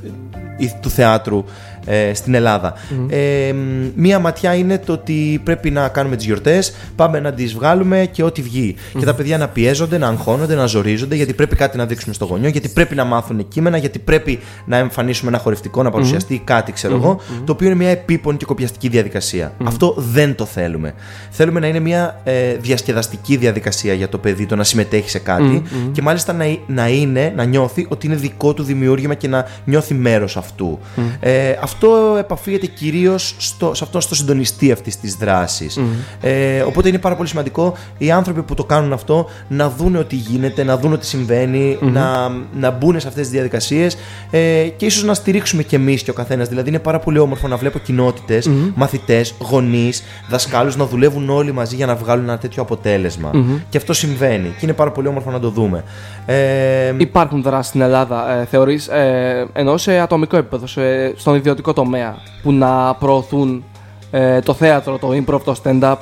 [0.56, 1.44] η- του θεάτρου;
[1.84, 2.74] Ε, στην Ελλάδα.
[3.08, 7.54] Ε, μ, μία ματιά είναι το ότι πρέπει να κάνουμε τις γιορτές, πάμε να τις
[7.54, 8.74] βγάλουμε και ό,τι βγει.
[8.98, 12.24] Και τα παιδιά να πιέζονται, να αγχώνονται, να ζορίζονται, γιατί πρέπει κάτι να δείξουμε στο
[12.24, 16.72] γονιό, γιατί πρέπει να μάθουν κείμενα, γιατί πρέπει να εμφανίσουμε ένα χορευτικό, να παρουσιαστεί κάτι,
[16.72, 19.52] ξέρω εγώ, το οποίο είναι μια επίπονη και κοπιαστική διαδικασία.
[19.64, 20.94] Αυτό δεν το θέλουμε.
[21.30, 25.62] Θέλουμε να είναι μια ε, διασκεδαστική διαδικασία για το παιδί, το να συμμετέχει σε κάτι
[25.92, 29.94] και μάλιστα να, να είναι, να νιώθει ότι είναι δικό του δημιούργημα και να νιώθει
[29.94, 30.78] μέρος αυτού.
[31.20, 33.35] Ε, αυτό επαφίεται κυρίως
[33.72, 35.80] σε αυτό στο συντονιστή αυτής της δράσης.
[36.20, 40.16] Ε, οπότε είναι πάρα πολύ σημαντικό οι άνθρωποι που το κάνουν αυτό να δουν ότι
[40.16, 43.96] γίνεται, να δουν ότι συμβαίνει, να, να μπουν σε αυτές τις διαδικασίες
[44.30, 44.38] ε,
[44.76, 46.48] και ίσως να στηρίξουμε κι εμείς και ο καθένας.
[46.48, 51.76] Δηλαδή, είναι πάρα πολύ όμορφο να βλέπω κοινότητες, μαθητές, γονείς, δασκάλους να δουλεύουν όλοι μαζί
[51.76, 53.30] για να βγάλουν ένα τέτοιο αποτέλεσμα.
[53.68, 55.85] Και αυτό συμβαίνει και είναι πάρα πολύ όμορφο να το δούμε.
[56.26, 61.62] Ε, Υπάρχουν δράσεις στην Ελλάδα, ε, θεωρείς, ε, ενώ σε ατομικό επίπεδο, σε- στον ιδιωτικό
[61.62, 63.64] τομέα, που να προωθούν
[64.11, 65.96] ε, το θέατρο, το improv, το stand-up,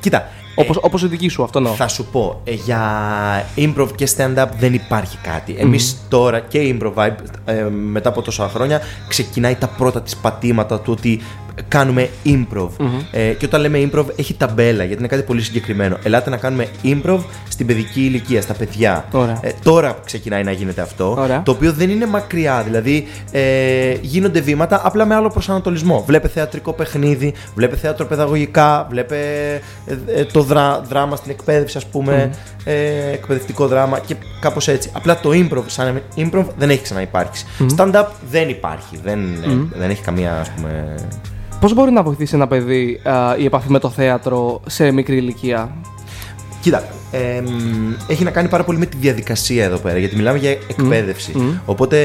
[0.00, 1.72] κοίτα, όπως, όπως η δική σου, αυτό εννοώ.
[1.72, 2.80] Θα σου πω, ε, για
[3.56, 5.56] improv και stand-up δεν υπάρχει κάτι.
[5.58, 10.16] Εμείς τώρα και η improv vibe ε, μετά από τόσα χρόνια ξεκινάει τα πρώτα της
[10.16, 11.20] πατήματα του ότι
[11.68, 12.68] κάνουμε improv.
[13.10, 15.98] Ε, και όταν λέμε improv έχει ταμπέλα γιατί είναι κάτι πολύ συγκεκριμένο.
[16.02, 19.04] Ελάτε να κάνουμε improv στην παιδική ηλικία, στα παιδιά.
[19.12, 19.38] Ωραία.
[19.42, 21.14] Ε, τώρα ξεκινάει να γίνεται αυτό.
[21.18, 21.42] Ωραία.
[21.42, 22.62] Το οποίο δεν είναι μακριά.
[22.62, 26.04] Δηλαδή ε, γίνονται βήματα απλά με άλλο προσανατολισμό.
[26.06, 29.16] Βλέπε θεατρικό παιχνίδι, βλέπε θέατρο παιδαγωγικά, βλέπε
[29.86, 32.30] ε, ε, το δρά, δράμα στην εκπαίδευση, ας πούμε,
[32.64, 34.90] ε, εκπαιδευτικό δράμα και κάπως έτσι.
[34.92, 37.46] Απλά το improv, σαν improv δεν έχει ξαναυπάρξει.
[37.76, 38.98] Stand-up δεν υπάρχει.
[39.02, 40.94] Δεν, ε, δεν έχει καμία, ας πούμε.
[41.66, 45.76] Πώς μπορεί να βοηθήσει ένα παιδί α, η επαφή με το θέατρο σε μικρή ηλικία;
[46.60, 47.44] Κοίτα, εμ,
[48.06, 51.32] έχει να κάνει πάρα πολύ με τη διαδικασία εδώ πέρα, γιατί μιλάμε για εκπαίδευση.
[51.64, 51.98] Οπότε,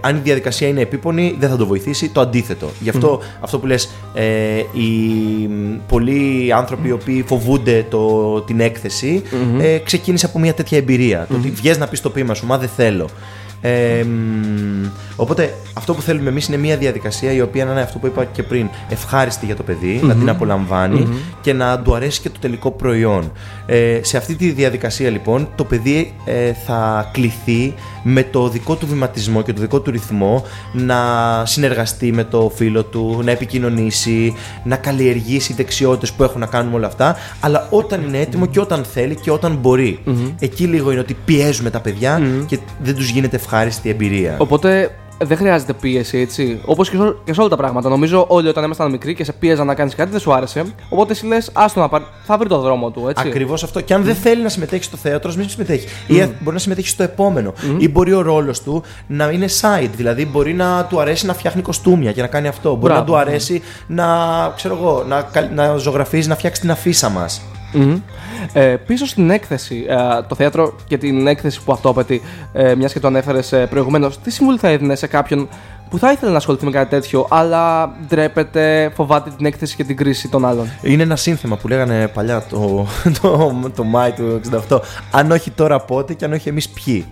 [0.00, 2.08] αν η διαδικασία είναι επίπονη, δεν θα το βοηθήσει.
[2.08, 2.70] Το αντίθετο.
[2.80, 4.24] Γι' αυτό, αυτό που λες, ε,
[4.72, 4.88] οι
[5.48, 9.22] μ, πολλοί άνθρωποι οι οποίοι φοβούνται το, την εκθεση
[9.60, 11.26] ε, ξεκίνησε από μια τέτοια εμπειρία.
[11.28, 13.08] Το ότι βγες να πεις το ποίημα σου, μα δεν θέλω.
[13.66, 17.98] Ε, μ, οπότε αυτό που θέλουμε εμείς είναι μια διαδικασία η οποία να είναι αυτό
[17.98, 21.08] που είπα και πριν ευχάριστη για το παιδί, να την απολαμβανει
[21.40, 23.32] και να του αρέσει και το τελικό προϊόν.
[23.66, 28.86] Ε, σε αυτή τη διαδικασία λοιπόν το παιδί ε, θα κληθεί με το δικό του
[28.86, 30.96] βηματισμό και το δικό του ρυθμό να
[31.46, 36.76] συνεργαστεί με το φίλο του, να επικοινωνήσει, να καλλιεργήσει δεξιότητες που έχουν να κάνουν με
[36.76, 39.98] όλα αυτά, αλλά όταν είναι έτοιμο και όταν θέλει και όταν μπορεί.
[40.38, 44.34] Εκεί λίγο είναι ότι πιέζουμε τα παιδιά και δεν τους γίνεται ευχάριστη εμπειρία.
[44.38, 44.90] Οπότε
[45.24, 46.60] δεν χρειάζεται πίεση, έτσι.
[46.64, 47.88] Όπως και, σε- και σε όλα τα πράγματα.
[47.88, 50.62] Νομίζω όλοι όταν ήμασταν μικροί και σε πίεζαν να κάνεις κάτι δεν σου άρεσε.
[50.88, 52.04] Οπότε εσύ λες, άστο να πάρει.
[52.24, 53.28] Θα βρει το δρόμο του, έτσι.
[53.28, 53.80] Ακριβώς αυτό.
[53.80, 55.86] Και αν δεν θέλει να συμμετέχεις στο θέατρος, ας μην συμμετέχει.
[56.06, 57.52] Ή μπορεί να συμμετέχεις στο επόμενο.
[57.78, 59.90] Ή μπορεί ο ρόλος του να είναι side.
[59.96, 62.68] Δηλαδή μπορεί να του αρέσει να φτιάχνει κοστούμια και να κάνει αυτό.
[62.70, 62.98] Μπορεί Μπράβο.
[63.00, 64.06] να του αρέσει να,
[64.56, 67.42] ξέρω εγώ, να, καλ- να ζωγραφίζει, να φτιάξει την αφίσα μας.
[67.74, 68.00] Μμμ.
[68.52, 72.92] Ε, πίσω στην έκθεση, ε, το θέατρο και την έκθεση που αυτό απαιτεί, ε, μιας
[72.92, 75.48] και το ανέφερες προηγουμένως, τι συμβουλή θα έδινε σε κάποιον
[75.94, 79.96] που θα ήθελε να ασχοληθεί με κάτι τέτοιο, αλλά ντρέπεται, φοβάται την έκθεση και την
[79.96, 80.70] κρίση των άλλων.
[80.82, 82.86] Είναι ένα σύνθημα που λέγανε παλιά το,
[83.20, 84.80] το, το Μάη του 68.
[85.10, 87.06] Αν όχι τώρα πότε και αν όχι εμείς ποιοι.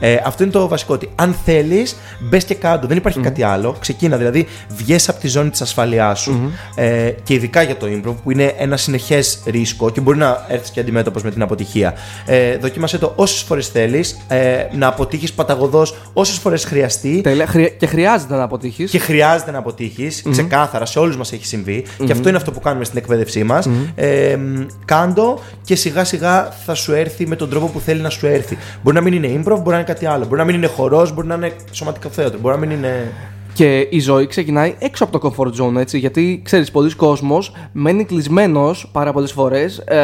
[0.00, 0.94] Ε, αυτό είναι το βασικό.
[0.94, 2.86] Ότι αν θέλεις, μπες και κάτω.
[2.86, 3.76] Δεν υπάρχει κάτι άλλο.
[3.80, 6.52] Ξεκίνα δηλαδή, βγες από τη ζώνη της ασφαλειάς σου.
[6.74, 10.70] Ε, και ειδικά για το improv που είναι ένα συνεχές ρίσκο και μπορεί να έρθεις
[10.70, 11.94] και αντιμέτωπος με την αποτυχία.
[12.26, 17.20] Ε, δοκίμασε το όσες φορές θέλεις, ε, να αποτύχεις παταγωδός όσες φορές χρειαστεί.
[17.20, 17.46] Τέλεια.
[17.46, 18.90] Χρεια- Και χρειάζεται να αποτύχεις.
[18.90, 21.84] Και χρειάζεται να αποτύχεις, ξεκάθαρα, σε όλους μας έχει συμβεί.
[22.04, 23.68] Και αυτό είναι αυτό που κάνουμε στην εκπαίδευσή μας.
[23.94, 28.10] Ε, μ, κάντο και σιγά σιγά θα σου έρθει με τον τρόπο που θέλει να
[28.10, 28.56] σου έρθει.
[28.82, 30.24] Μπορεί να μην είναι improv, μπορεί να είναι κάτι άλλο.
[30.24, 32.38] Μπορεί να μην είναι χορός, μπορεί να είναι σωματικό θέατρο.
[32.38, 33.12] Μπορεί να μην είναι.
[33.52, 35.98] Και η ζωή ξεκινάει έξω από το comfort zone, έτσι.
[35.98, 39.96] Γιατί ξέρεις, πολλοί κόσμος μένει κλεισμένος πάρα πολλές φορές ε,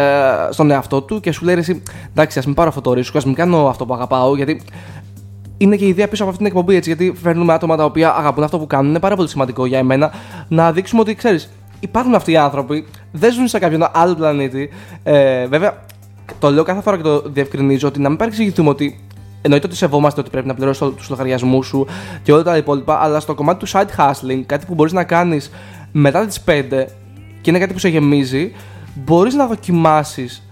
[0.50, 3.18] στον εαυτό του και σου λέει ρε, εσύ, εντάξει, ας μην πάρω αυτό το ρίσκο,
[3.18, 4.36] ας μην κάνω αυτό που αγαπάω.
[4.36, 4.62] Γιατί
[5.62, 6.94] είναι και η ιδέα πίσω από αυτήν την εκπομπή, έτσι.
[6.94, 8.88] Γιατί φέρνουμε άτομα τα οποία αγαπούν αυτό που κάνουν.
[8.88, 10.12] Είναι πάρα πολύ σημαντικό για εμένα
[10.48, 14.70] να δείξουμε ότι ξέρεις, υπάρχουν αυτοί οι άνθρωποι, δεν ζουν σε κάποιον άλλο πλανήτη.
[15.02, 15.84] Ε, βέβαια,
[16.38, 19.00] το λέω κάθε φορά και το διευκρινίζω ότι να μην παρεξηγηθούμε ότι
[19.42, 21.86] εννοείται ότι σεβόμαστε ότι πρέπει να πληρώσεις τους λογαριασμούς σου
[22.22, 25.50] και όλα τα υπόλοιπα, αλλά στο κομμάτι του side hustling, κάτι που μπορείς να κάνεις
[25.92, 26.86] μετά τις 5
[27.40, 28.52] και είναι κάτι που σε γεμίζει,
[28.94, 30.42] μπορείς να δοκιμάσεις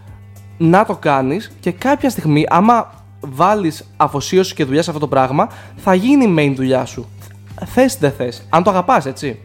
[0.59, 5.49] να το κάνεις και κάποια στιγμή, άμα βάλεις αφοσίωση και δουλειά σε αυτό το πράγμα,
[5.77, 7.09] θα γίνει η main δουλειά σου.
[7.65, 8.47] Θες δεν θες.
[8.49, 9.39] Αν το αγαπάς, έτσι.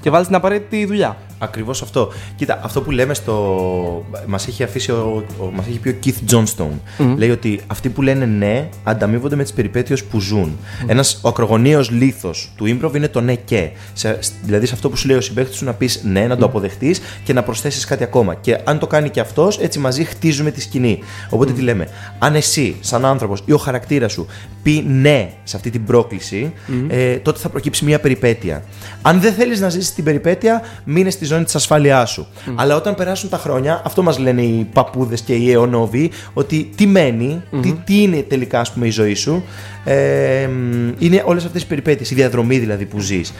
[0.00, 1.16] Και βάλεις την απαραίτητη δουλειά.
[1.38, 2.12] Ακριβώς αυτό.
[2.36, 4.06] Κοίτα, αυτό που λέμε στο.
[4.26, 7.06] Μας έχει αφήσει ο, ο, μας έχει πει ο Keith Johnstone.
[7.16, 10.58] Λέει ότι αυτοί που λένε ναι ανταμείβονται με τις περιπέτειες που ζουν.
[10.86, 13.70] Ένας, ο ακρογωνίω λήθο του improv είναι το ναι και.
[13.92, 16.44] Σε, δηλαδή σε αυτό που σου λέει ο συμπαίκτη σου να πεις ναι, να το
[16.44, 18.34] αποδεχτείς και να προσθέσεις κάτι ακόμα.
[18.34, 20.98] Και αν το κάνει και αυτός, έτσι μαζί χτίζουμε τη σκηνή.
[21.30, 24.26] Οπότε τι λέμε; Αν εσύ, σαν άνθρωπος ή ο χαρακτήρας σου,
[24.62, 26.52] πει ναι σε αυτή την πρόκληση,
[26.88, 28.64] ε, τότε θα προκύψει μια περιπέτεια.
[29.02, 32.26] Αν δεν θέλεις να ζήσεις την περιπέτεια, μείνες στη ζώνη της ασφάλειάς σου.
[32.54, 36.86] Αλλά όταν περάσουν τα χρόνια, αυτό μας λένε οι παππούδες και οι αιωνόβοι, ότι τι
[36.86, 39.44] μένει, τι, τι είναι τελικά ας πούμε, η ζωή σου,
[39.84, 43.32] ε, μ, είναι όλες αυτές τι περιπέτειες, η διαδρομή δηλαδή που ζεις.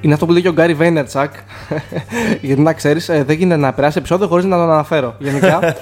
[0.00, 1.32] Είναι αυτό που λέει και ο Γκάρι Βέινερτσακ.
[2.40, 5.14] Γιατί να ξέρεις, δεν γίνεται να περάσει επεισόδιο χωρίς να τον αναφέρω.
[5.18, 5.60] Γενικά.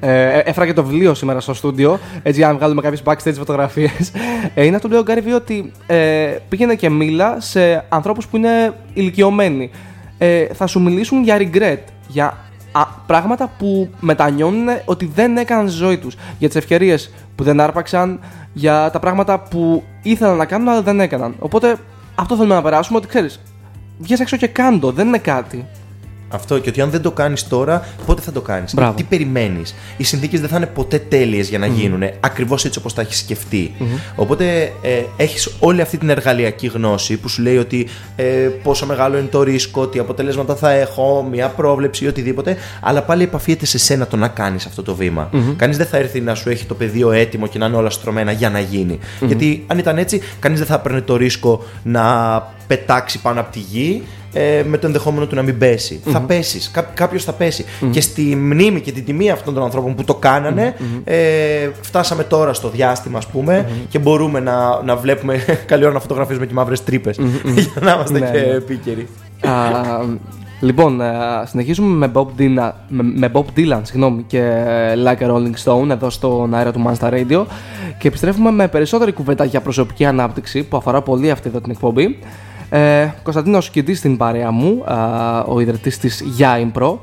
[0.00, 1.98] ε, έφερα και το βιβλίο σήμερα στο στούντιο.
[2.22, 4.12] Έτσι, για να βγάλουμε κάποιες backstage φωτογραφίες.
[4.54, 8.26] Ε, είναι αυτό που λέει ο Γκάρι Βέι ότι ε, πήγαινε και μίλα σε ανθρώπους
[8.26, 9.70] που είναι ηλικιωμένοι.
[10.22, 11.78] Ε, θα σου μιλήσουν για regret.
[12.08, 12.36] Για
[12.72, 17.60] α, πράγματα που μετανιώνουν ότι δεν έκαναν στη ζωή τους για τις ευκαιρίες που δεν
[17.60, 18.20] άρπαξαν
[18.52, 21.76] για τα πράγματα που ήθελαν να κάνουν αλλά δεν έκαναν οπότε
[22.14, 23.40] αυτό θέλουμε να περάσουμε ότι ξέρεις
[23.98, 25.66] βγες έξω και κάντο δεν είναι κάτι
[26.32, 28.94] Αυτό και ότι αν δεν το κάνεις τώρα, πότε θα το κάνεις; Μπράβο.
[28.96, 32.94] Τι περιμένεις; Οι συνθήκες δεν θα είναι ποτέ τέλειες για να γίνουν ακριβώς έτσι όπως
[32.94, 33.74] τα έχεις σκεφτεί.
[34.14, 38.24] Οπότε ε, έχεις όλη αυτή την εργαλειακή γνώση που σου λέει ότι ε,
[38.62, 42.56] πόσο μεγάλο είναι το ρίσκο, τι αποτελέσματα θα έχω, μια πρόβλεψη ή οτιδήποτε.
[42.80, 45.30] Αλλά πάλι επαφίεται σε σένα το να κάνεις αυτό το βήμα.
[45.56, 48.32] Κανείς δεν θα έρθει να σου έχει το πεδίο έτοιμο και να είναι όλα στρωμένα
[48.32, 48.98] για να γίνει.
[49.26, 52.02] Γιατί αν ήταν έτσι, κανείς δεν θα έπαιρνε το ρίσκο να
[52.66, 56.70] πετάξει πάνω από τη γη ε, με το ενδεχόμενο του να μην πεσει Θα πέσεις.
[56.70, 60.14] Κά, Κάποιος θα πεσει Και στη μνήμη και την τιμή αυτών των ανθρώπων που το
[60.14, 65.92] κάνανε, ε, φτάσαμε τώρα στο διάστημα, ας πούμε, και μπορούμε να, να βλέπουμε καλή ώρα
[65.92, 67.18] να φωτογραφίζουμε και μαύρες τρύπες.
[67.54, 68.54] για να είμαστε Ναι, και ναι.
[68.54, 69.08] επίκαιροι.
[69.40, 69.52] Α,
[70.60, 71.06] λοιπόν, ε,
[71.44, 74.52] συνεχίζουμε με Bob Dylan, με, με Bob Dylan συγγνώμη, και
[75.04, 77.44] Like a Rolling Stone εδώ στον αέρα του Monster Radio
[77.98, 82.18] και επιστρέφουμε με περισσότερη κουβέντα για προσωπική ανάπτυξη που αφορά πολύ αυτή εδώ την εκπομπή.
[82.70, 86.98] Ε, Κωνσταντίνος Κιντής στην παρέα μου, α, ο ιδρυτής της Για Impro.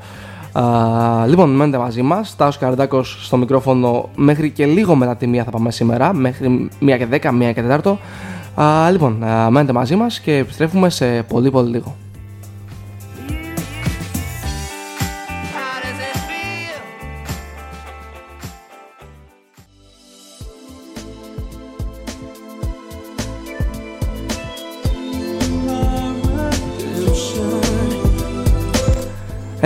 [0.52, 5.44] Α, λοιπόν, μένετε μαζί μας, Τάος Καρδάκος στο μικρόφωνο μέχρι και λίγο μετά τη μία
[5.44, 7.98] θα πάμε σήμερα, μέχρι 1 και 10, 1 και 4.
[8.62, 11.96] Α, λοιπόν, α, μένετε μαζί μας και επιστρέφουμε σε πολύ πολύ λίγο.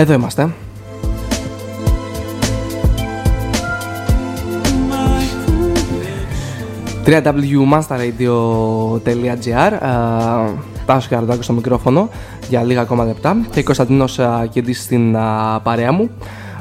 [0.02, 0.48] Εδώ είμαστε.
[7.06, 9.72] www.masterradio.gr
[10.86, 12.08] Τάσος Καρδάκος στο μικρόφωνο
[12.48, 16.10] για λίγα ακόμα λεπτά και Κωνσταντίνος α, Κεντής στην α, παρέα μου.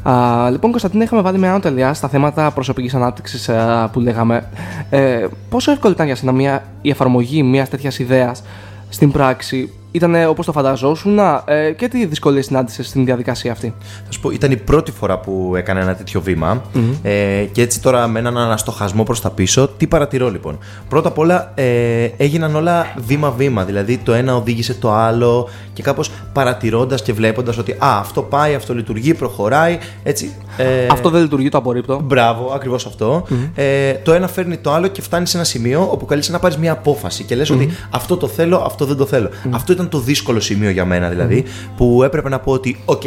[0.04, 4.50] Α, λοιπόν, Κωνσταντίνε, είχαμε βάλει μια τελειά στα θέματα προσωπικής ανάπτυξης α, που λέγαμε.
[4.90, 8.44] Ε, πόσο εύκολο ήταν για σένα μια, η εφαρμογή μιας τέτοιας ιδέας
[8.90, 13.74] στην πράξη, ήταν όπως το φανταζόσουν ε, και τι δυσκολίες συνάντησες στην διαδικασία αυτή;
[14.06, 16.62] Θα σου πω, ήταν η πρώτη φορά που έκανα ένα τέτοιο βήμα.
[17.02, 20.58] Ε, και έτσι τώρα με έναν αναστοχασμό προς τα πίσω, τι παρατηρώ λοιπόν;
[20.90, 23.64] Πρώτα απ' όλα ε, έγιναν όλα βήμα-βήμα.
[23.64, 28.56] Δηλαδή το ένα οδήγησε το άλλο και κάπως παρατηρώντας και βλέποντας ότι Α, αυτό πάει,
[28.56, 29.78] αυτό λειτουργεί, προχωράει.
[30.04, 30.36] Έτσι.
[30.58, 32.02] Ε, Αυτό δεν λειτουργεί, το απορρίπτω.
[32.04, 33.26] Μπράβο, ακριβώς αυτό.
[33.56, 36.58] Ε, το ένα φέρνει το άλλο και φτάνει σε ένα σημείο όπου καλείσαι να πάρεις
[36.58, 39.30] μια απόφαση και λες ότι αυτό το θέλω, αυτό δεν το θέλω.
[39.50, 41.44] Αυτό ήταν το δύσκολο σημείο για μένα δηλαδή,
[41.78, 43.04] που έπρεπε να πω ότι, οκ,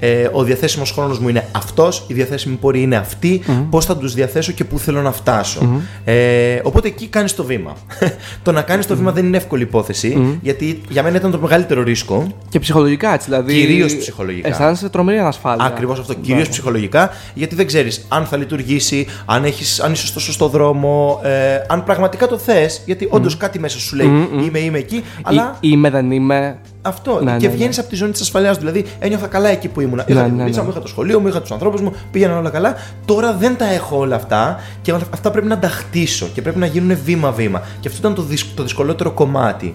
[0.00, 4.14] ε, ο διαθέσιμος χρόνος μου είναι αυτός, η διαθέσιμη πορεία είναι αυτή, πώς θα τους
[4.14, 5.82] διαθέσω και πού θέλω να φτάσω.
[6.04, 7.76] Ε, οπότε εκεί κάνεις το βήμα.
[8.44, 11.82] το να κάνεις το βήμα δεν είναι εύκολη υπόθεση, γιατί για μένα ήταν το μεγαλύτερο
[11.82, 12.26] ρίσκο.
[12.48, 13.54] Και ψυχολογικά έτσι, δηλαδή.
[13.54, 14.48] Κυρίως ψυχολογικά.
[14.48, 15.64] Αισθάνεσαι τρομερή ανασφάλεια.
[15.64, 16.14] Ακριβώς αυτό.
[16.14, 21.20] Κυρίως ψυχολογικά, γιατί δεν ξέρεις αν θα λειτουργήσει, αν, έχεις, αν είσαι στο σωστό δρόμο,
[21.24, 21.30] ε,
[21.68, 22.82] αν πραγματικά το θες.
[22.86, 24.06] Γιατί όντως κάτι μέσα σου λέει
[24.44, 26.58] είμαι, είμαι εκεί, αλλά Ή, είμαι, δεν είμαι.
[26.82, 27.20] Αυτό.
[27.22, 27.82] Ναι, και ναι, βγαίνεις ναι.
[27.82, 28.58] από τη ζώνη της ασφαλείας.
[28.58, 30.02] Δηλαδή ένιωθα καλά εκεί που ήμουν.
[30.06, 30.64] Είχα Ναι, την ναι, δουλίτσα ναι.
[30.66, 32.74] μου, είχα το σχολείο μου, είχα τους ανθρώπους μου, πήγαιναν όλα καλά.
[33.04, 36.58] Τώρα δεν τα έχω όλα αυτά και όλα αυτά πρέπει να τα χτίσω και πρέπει
[36.58, 37.62] να γίνουν βήμα-βήμα.
[37.80, 39.74] Και αυτό ήταν το, δυσ- το δυσκολότερο κομμάτι.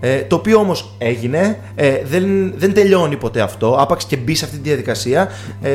[0.00, 3.76] Ε, το οποίο όμως έγινε, ε, δεν, δεν τελειώνει ποτέ αυτό.
[3.80, 5.28] Άπαξ και μπει σε αυτή τη διαδικασία,
[5.62, 5.70] ε,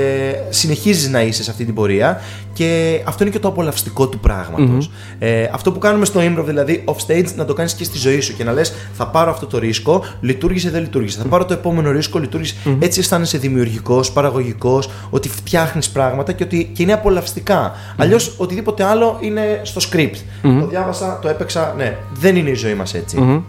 [0.50, 2.22] συνεχίζεις να είσαι σε αυτή την πορεία
[2.62, 4.78] και αυτό είναι και το απολαυστικό του πραγματο
[5.20, 8.20] Ε, αυτό που κάνουμε στο improv, δηλαδή off stage, να το κάνεις και στη ζωή
[8.20, 11.22] σου και να λες: Θα πάρω αυτό το ρίσκο, λειτουργήσε, δεν λειτουργήσε.
[11.22, 12.56] Θα πάρω το επόμενο ρίσκο, λειτουργήσε.
[12.80, 17.72] Έτσι αισθάνεσαι δημιουργικός, παραγωγικός, ότι φτιάχνεις πράγματα και ότι και είναι απολαυστικά.
[17.98, 20.18] Αλλιώς οτιδήποτε άλλο είναι στο script.
[20.42, 21.74] Το διάβασα, το έπαιξα.
[21.78, 23.18] Ναι, δεν είναι η ζωή μας έτσι.
[23.18, 23.42] Μμμ.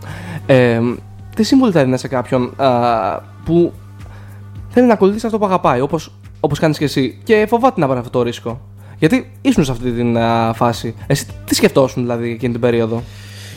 [0.46, 0.80] Ε,
[1.36, 2.68] τι συμβουλή θα έδινε σε κάποιον α,
[3.44, 3.72] που
[4.68, 6.12] θέλει να ακολουθήσει αυτό που αγαπάει, όπως
[6.44, 8.60] όπως κάνεις και εσύ, και φοβάται να πάρει αυτό το ρίσκο;
[9.02, 10.94] Γιατί ήσουν σε αυτή την α, φάση.
[11.06, 13.02] Εσύ τι σκεφτόσουν δηλαδή εκείνη την περίοδο;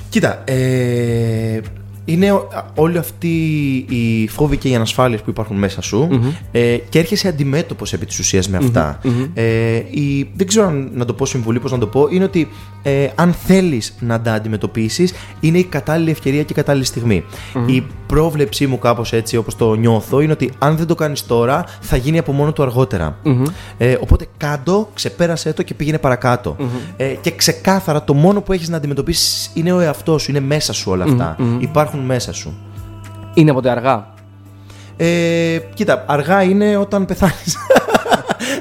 [0.09, 1.59] Κοίτα, ε,
[2.05, 3.27] είναι ο- α- όλοι αυτοί
[3.89, 6.07] οι φόβοι και οι ανασφάλειες που υπάρχουν μέσα σου
[6.51, 8.99] ε, και έρχεσαι αντιμέτωπος επί της ουσίας με αυτα
[9.33, 12.47] Ε, η, δεν ξέρω αν να το πω συμβουλή, πώς να το πω, είναι ότι
[12.83, 17.23] ε, αν θέλεις να τα αντιμετωπίσεις είναι η κατάλληλη ευκαιρία και η κατάλληλη στιγμή.
[17.65, 21.65] Η πρόβλεψή μου κάπως έτσι όπως το νιώθω είναι ότι αν δεν το κάνεις τώρα
[21.79, 23.17] θα γίνει από μόνο του αργότερα.
[23.77, 26.55] Ε, οπότε κάντο, ξεπέρασέ το και πήγαινε παρακάτω.
[26.97, 30.73] Ε, και ξεκάθαρα το μόνο που έχεις να αντιμετωπίσεις είναι ο εαυτός σου, είναι μέσα
[30.73, 31.35] σου όλα αυτά.
[31.59, 32.53] Υπάρχουν μέσα σου.
[33.33, 34.13] Είναι ποτέ αργά.
[34.97, 37.57] Ε, κοίτα, αργά είναι όταν πεθάνεις.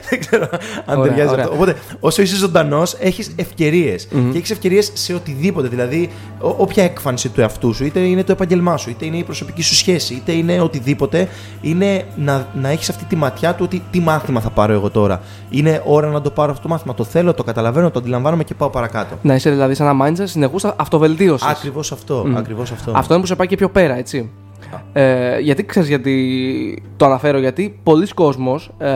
[0.10, 0.48] Δεν ξέρω
[0.86, 1.44] αν Ωραία, ταιριάζει ωραία.
[1.44, 1.56] αυτό.
[1.56, 4.08] Οπότε, όσο είσαι ζωντανός, έχεις ευκαιρίες.
[4.32, 5.68] Και έχεις ευκαιρίες σε οτιδήποτε.
[5.68, 9.22] Δηλαδή, ό- όποια έκφανση του εαυτού σου, είτε είναι το επαγγελμά σου, είτε είναι η
[9.22, 11.28] προσωπική σου σχέση, είτε είναι οτιδήποτε,
[11.60, 15.20] είναι να, να έχεις αυτή τη ματιά του ότι τι μάθημα θα πάρω εγώ τώρα.
[15.50, 16.94] Είναι ώρα να το πάρω αυτό το μάθημα.
[16.94, 19.18] Το θέλω, το καταλαβαίνω, το αντιλαμβάνομαι και πάω παρακάτω.
[19.22, 21.46] Να είσαι δηλαδή σαν ένα mindset συνεχούς αυτοβελτίωσης.
[21.48, 22.26] Ακριβώς αυτό.
[22.36, 22.92] Ακριβώς αυτό.
[22.94, 24.30] Αυτό είναι που σε πάει και πιο πέρα, έτσι.
[24.92, 28.88] Ε, γιατί ξέρεις γιατί το αναφέρω, γιατί πολύς κόσμος ε,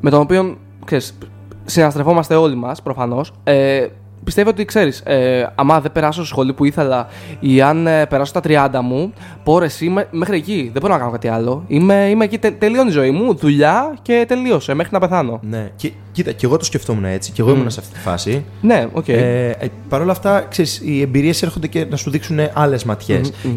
[0.00, 1.18] με τον οποίο ξέρεις,
[1.64, 3.32] συναστρεφόμαστε όλοι μας προφανώς.
[3.44, 3.86] Ε,
[4.24, 7.06] πιστεύω ότι ξέρεις ε, άμα δεν περάσω στο σχολείο που ήθελα
[7.40, 9.12] ή αν ε, περάσω τα 30 μου
[9.44, 10.70] πω ρε εσύ είμαι μέχρι εκεί.
[10.72, 11.64] Δεν μπορώ να κάνω κάτι άλλο.
[11.66, 15.40] Είμαι, είμαι εκεί τε, τελειώνει η ζωή μου δουλειά και τελείωσε μέχρι να πεθάνω.
[15.42, 15.70] Ναι.
[15.76, 17.30] Και, κοίτα, και εγώ το σκεφτόμουν έτσι.
[17.32, 18.44] Και εγώ ήμουν σε αυτή τη φάση.
[18.60, 22.38] ναι οκ Ε, ε, Παρ' όλα αυτά, ξέρεις, οι εμπειρίες έρχονται και να σου δείξουν
[22.52, 22.84] άλλες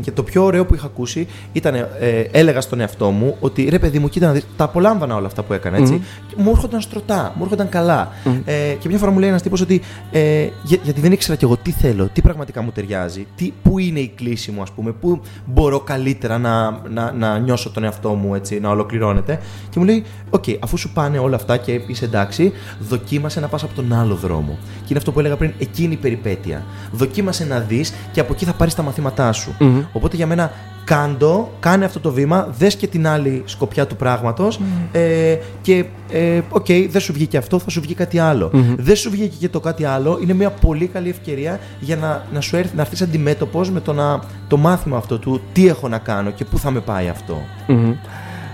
[0.02, 1.86] Και το πιο ωραίο που είχα ακούσει ήταν, ε,
[2.32, 5.44] έλεγα στον εαυτό μου ότι ρε παιδί μου, κοίτα να δεις, τα απολάμβανα όλα αυτά
[5.44, 6.02] που έκανα έτσι.
[6.28, 8.12] Και μου έρχονταν στρωτά, μου έρχονταν καλά.
[8.46, 9.82] Ε, και μια φορά μου λέει ένας τύπος ότι.
[10.12, 13.80] Ε, για- γιατί δεν ήξερα κι εγώ τι θέλω, τι πραγματικά μου ταιριάζει, τι, πού
[13.80, 18.10] είναι η κλίση μου, ας πούμε, πού μπορώ καλύτερα να, να, να νιώσω τον εαυτό
[18.10, 19.40] μου έτσι, να ολοκληρώνεται.
[19.70, 22.49] Και μου λέει, Οκ, αφού σου πάνε όλα αυτά και είσαι εντάξει,
[22.80, 24.58] δοκίμασε να πας από τον άλλο δρόμο.
[24.76, 26.64] Και είναι αυτό που έλεγα πριν, εκείνη η περιπέτεια.
[26.92, 29.56] Δοκίμασε να δεις και από εκεί θα πάρεις τα μαθήματά σου.
[29.94, 30.52] Οπότε για μένα,
[30.84, 34.60] κάντο, κάνε αυτό το βήμα, δες και την άλλη σκοπιά του πράγματος
[34.92, 38.52] ε, και ε, οκ, δεν σου βγήκε αυτό, θα σου βγει κάτι άλλο.
[38.78, 42.42] Δεν σου βγήκε και το κάτι άλλο, είναι μια πολύ καλή ευκαιρία για να, να
[42.42, 45.98] σου έρθει, να έρθεις αντιμέτωπος με το, να, το μάθημα αυτό του τι έχω να
[45.98, 47.38] κάνω και πού θα με πάει αυτό.
[47.68, 47.94] Μμμ.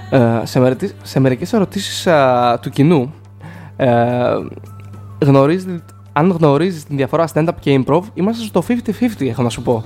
[0.10, 3.14] Ε, σε, μερικές, σε μερικές ερωτήσεις α, του κοινού
[3.78, 3.88] ε,
[5.26, 5.82] γνωρίζετε,
[6.14, 9.84] αν γνωρίζεις την διαφορά stand-up και improv είμαστε στο 50-50 έχω να σου πω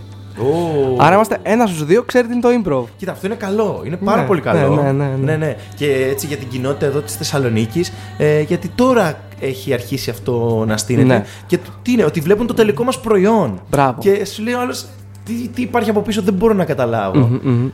[0.97, 3.81] Άρα είμαστε ένας στους δύο ξέρει τι είναι το improv Κοίτα, αυτό είναι καλό.
[3.85, 4.75] Είναι πάρα Ναι, πολύ καλό.
[4.75, 5.55] ναι, ναι, ναι, ναι.
[5.75, 10.77] Και έτσι για την κοινότητα εδώ της Θεσσαλονίκης, ε, γιατί τώρα έχει αρχίσει αυτό να
[10.77, 11.07] στείνεται.
[11.07, 11.25] Ναι.
[11.47, 13.59] Και το- τι είναι, ότι βλέπουν το τελικό μας προϊόν.
[13.69, 14.01] Μπράβο.
[14.01, 14.85] Και σου λέει ο άλλος,
[15.25, 17.39] τι, τι υπάρχει από πίσω, δεν μπορώ να καταλάβω.
[17.43, 17.67] Μμμ.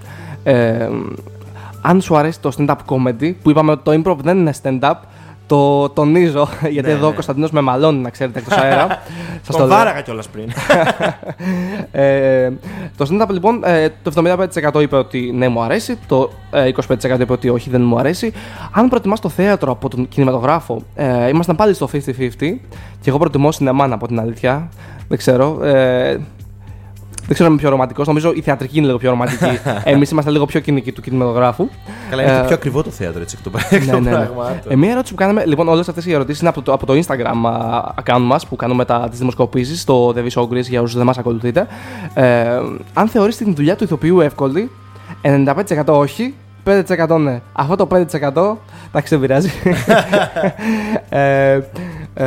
[0.43, 0.89] Ε,
[1.81, 4.93] αν σου αρέσει το stand-up comedy που είπαμε ότι το improv δεν είναι stand-up
[5.47, 7.13] το τονίζω γιατί Ναι, εδώ ο ναι.
[7.13, 8.87] Κωνσταντίνος με μαλώνει να ξέρετε εκτός αέρα
[9.45, 9.77] Σας Τον λέω.
[9.77, 10.51] βάραγα κιόλας πριν.
[11.91, 12.51] Ε,
[12.97, 14.11] το stand-up λοιπόν ε, το
[14.73, 18.33] 75% είπε ότι ναι μου αρέσει, το ε, 25% είπε ότι όχι δεν μου αρέσει.
[18.71, 21.97] Αν προτιμάς το θέατρο από τον κινηματογράφο, ε, ήμασταν πάλι στο 50-50
[23.01, 24.69] και εγώ προτιμώ σινεμά να πω την αλήθεια.
[25.07, 25.63] Δεν ξέρω.
[25.63, 26.17] Ε,
[27.25, 28.07] δεν ξέρω αν είμαι πιο ρομαντικός.
[28.07, 29.59] Νομίζω η θεατρική είναι λίγο πιο ρομαντική.
[29.83, 31.69] Εμείς είμαστε λίγο πιο κοινικοί του κινηματογράφου.
[32.09, 34.09] Καλά, είναι Ε, και πιο ακριβό το θέατρο έτσι εκ των εκ ναι, των ναι,
[34.09, 34.15] ναι.
[34.15, 34.71] πραγμάτων.
[34.71, 36.93] Ε, μία ερώτηση που κάναμε, λοιπόν, όλες αυτές οι ερωτήσεις είναι από το, από το
[36.93, 41.05] Instagram α, account μας που κάνουμε τις δημοσκοπήσεις στο The Vision Greece για όσους δεν
[41.05, 41.67] μας ακολουθείτε.
[42.13, 42.59] Ε,
[42.93, 44.71] αν θεωρείς την δουλειά του ηθοποιού εύκολη,
[45.21, 46.33] 95% όχι,
[46.65, 47.41] 5% ναι.
[47.53, 48.55] Αυτό το 5%
[48.87, 49.49] εντάξει δεν πειράζει.
[51.09, 51.59] ε,
[52.17, 52.25] ε,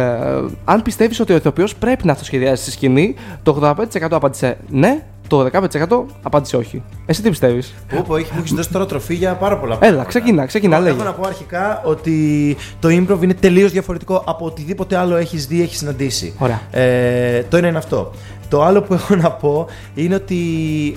[0.64, 5.48] αν πιστεύεις ότι ο ηθοποιός πρέπει να αυτοσχεδιάσει στη σκηνή, το 85% απάντησε ναι, το
[5.52, 6.82] 15% απάντησε όχι.
[7.06, 9.80] Εσύ τι πιστεύεις; Πω, πω, έχει- μου έχεις δώσει τώρα τροφή για πάρα πολλά Έλα,
[9.80, 10.08] πράγματα.
[10.08, 11.02] ξεκινά, ξεκινά, Έχω λέγε.
[11.02, 15.78] να πω αρχικά ότι το improv είναι τελείως διαφορετικό από οτιδήποτε άλλο έχεις δει, έχεις
[15.78, 16.34] συναντήσει.
[16.38, 16.60] Ωραία.
[16.70, 18.12] Ε, το ένα είναι αυτό.
[18.48, 20.36] Το άλλο που έχω να πω είναι ότι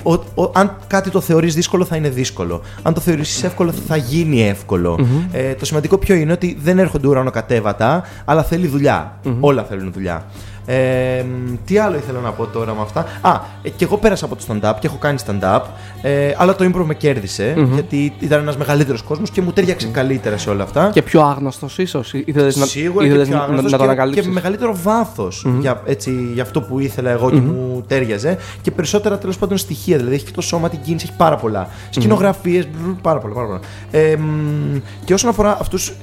[0.04, 2.62] ο, ο- αν κάτι το θεωρείς δύσκολο θα είναι δύσκολο.
[2.82, 5.00] Αν το θεωρείς εύκολο θα γίνει εύκολο.
[5.32, 9.20] Ε, το σημαντικό ποιο είναι ότι δεν έρχονται ουρανοκατέβατα, αλλά θέλει δουλειά.
[9.40, 10.26] Όλα θέλουν δουλειά.
[10.66, 14.26] Ε, μ, τι άλλο ήθελα να πω τώρα με αυτά; Α, ε, και εγώ πέρασα
[14.26, 15.62] από το stand-up και έχω κάνει stand-up.
[16.02, 20.38] Ε, αλλά το improv με κερδισε γιατί ήταν ένας μεγαλύτερος κόσμος και μου τέριαξε καλύτερα
[20.38, 20.90] σε όλα αυτά.
[20.94, 22.14] Και πιο άγνωστος, ίσως.
[22.14, 24.22] Ήθελες να, Σίγουρα ήθελες και πιο να, να, άγνωστος να το και, ανακαλύψεις.
[24.24, 28.72] και με μεγαλύτερο βάθος για, έτσι, για αυτό που ήθελα εγώ και μου τέριαζε και
[28.72, 29.98] περισσότερα τέλος πάντων στοιχεία.
[29.98, 31.68] Δηλαδή έχει και το σώμα, την κίνηση, έχει πάρα πολλά.
[31.90, 32.68] Σκηνογραφίες,
[33.02, 33.34] πάρα πολλά.
[33.34, 33.60] Πάρα πολλά.
[33.92, 35.94] Ε, μ, και όσον αφορά αυτούς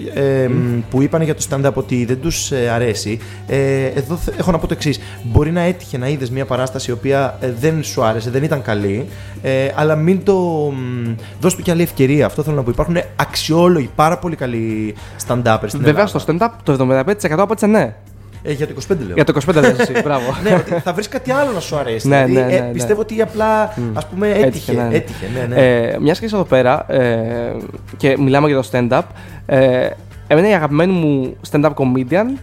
[0.90, 4.66] που είπαν για το stand-up ότι δεν τους αρέσει, ε, εδώ θε- έχω να πω
[4.66, 5.00] το εξής.
[5.22, 8.62] Μπορεί να έτυχε να είδες μια παράσταση η οποία ε, δεν σου άρεσε, δεν ήταν
[8.62, 9.08] καλή,
[9.42, 10.34] ε, αλλά μην το.
[10.74, 12.26] μ, δώσ' του και άλλη ευκαιρία.
[12.26, 12.70] Αυτό θέλω να πω.
[12.70, 14.94] Υπάρχουν αξιόλογοι, πάρα πολύ καλοί
[15.26, 16.18] stand-uppers στην Βέβαια Ελλάδα.
[16.18, 17.94] στο stand-up το 75% απάντησε ναι.
[18.42, 19.14] Ε, για το 25 λέω.
[19.14, 19.92] Για το 25% λες εσύ.
[20.02, 20.24] Μπράβο.
[20.42, 22.08] ναι, ότι θα βρεις κάτι άλλο να σου αρέσει.
[22.08, 22.72] Ναι, δηλαδή, ναι, ε, ναι, ναι.
[22.72, 24.72] πιστεύω ότι απλά ας πούμε έτυχε.
[24.72, 24.94] ναι, ναι.
[24.94, 25.88] Έτυχε, ναι, ναι.
[25.90, 27.56] Ε, Μια και είσαι εδώ πέρα ε,
[27.96, 29.02] και μιλάμε για το stand-up,
[29.46, 29.88] ε,
[30.26, 32.38] εμένα η αγαπημένη μου stand-up comedian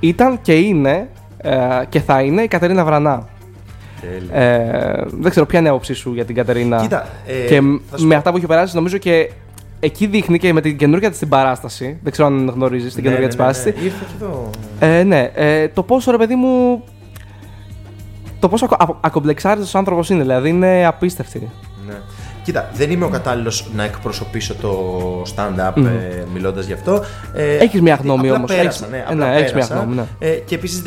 [0.00, 1.08] ήταν και είναι
[1.42, 3.28] ε, και θα είναι η Κατερίνα Βρανά.
[4.00, 4.36] Τέλεια.
[4.36, 6.80] Ε, δεν ξέρω ποια είναι η άποψή σου για την Κατερίνα.
[6.80, 8.16] Κοίτα, ε, και θα σου με πω.
[8.16, 9.30] αυτά που έχει περάσει, νομίζω και
[9.80, 11.98] εκεί δείχνει και με την καινούργια της την παράσταση.
[12.02, 13.74] Δεν ξέρω αν γνωρίζεις την Ναι, καινούργια ναι, της ναι, παράσταση.
[13.78, 13.84] ναι.
[13.84, 14.50] Ήρθε και εδώ.
[14.78, 16.84] Ε, ναι, ε, το πόσο ρε παιδί μου.
[18.40, 21.50] Το πόσο ακο, ακο, ακομπλεξάριστος άνθρωπος είναι, δηλαδή είναι απίστευτη.
[21.86, 21.94] Ναι.
[22.44, 24.72] Κοίτα, δεν είμαι ο κατάλληλος να εκπροσωπήσω το
[25.36, 27.04] stand-up ε, μιλώντας γι' αυτό.
[27.34, 29.66] Ε, Έχεις μια γιατί γνώμη απλά όμως, Πέρασα, έχεις- ναι, ε, απλά ναι, έχεις μια
[29.66, 29.74] πέρασα.
[29.84, 30.26] γνώμη, ναι.
[30.28, 30.82] Ε, και επίσης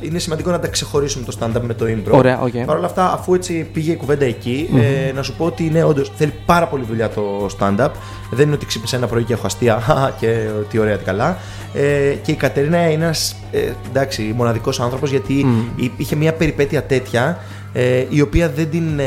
[0.00, 2.10] είναι σημαντικό να τα ξεχωρίσουμε το stand-up με το improv.
[2.12, 2.52] Ωραία, οκ.
[2.66, 4.68] Παρ' όλα αυτά, αφού έτσι πήγε η κουβέντα εκεί,
[5.08, 7.90] ε, να σου πω ότι ναι, όντως θέλει πάρα πολύ δουλειά το stand-up.
[8.30, 11.04] Δεν είναι ότι ξύπνησα ένα πρωί και έχω αστεία χαχα, και ε, τι ωραία, τι
[11.04, 11.36] καλά.
[11.74, 13.58] Ε, και η Κατερίνα είναι ένας ε,
[13.90, 15.46] εντάξει, μοναδικός άνθρωπος γιατί
[15.76, 17.38] εί- είχε μια περιπέτεια τέτοια
[17.72, 19.00] ε, η οποία δεν την.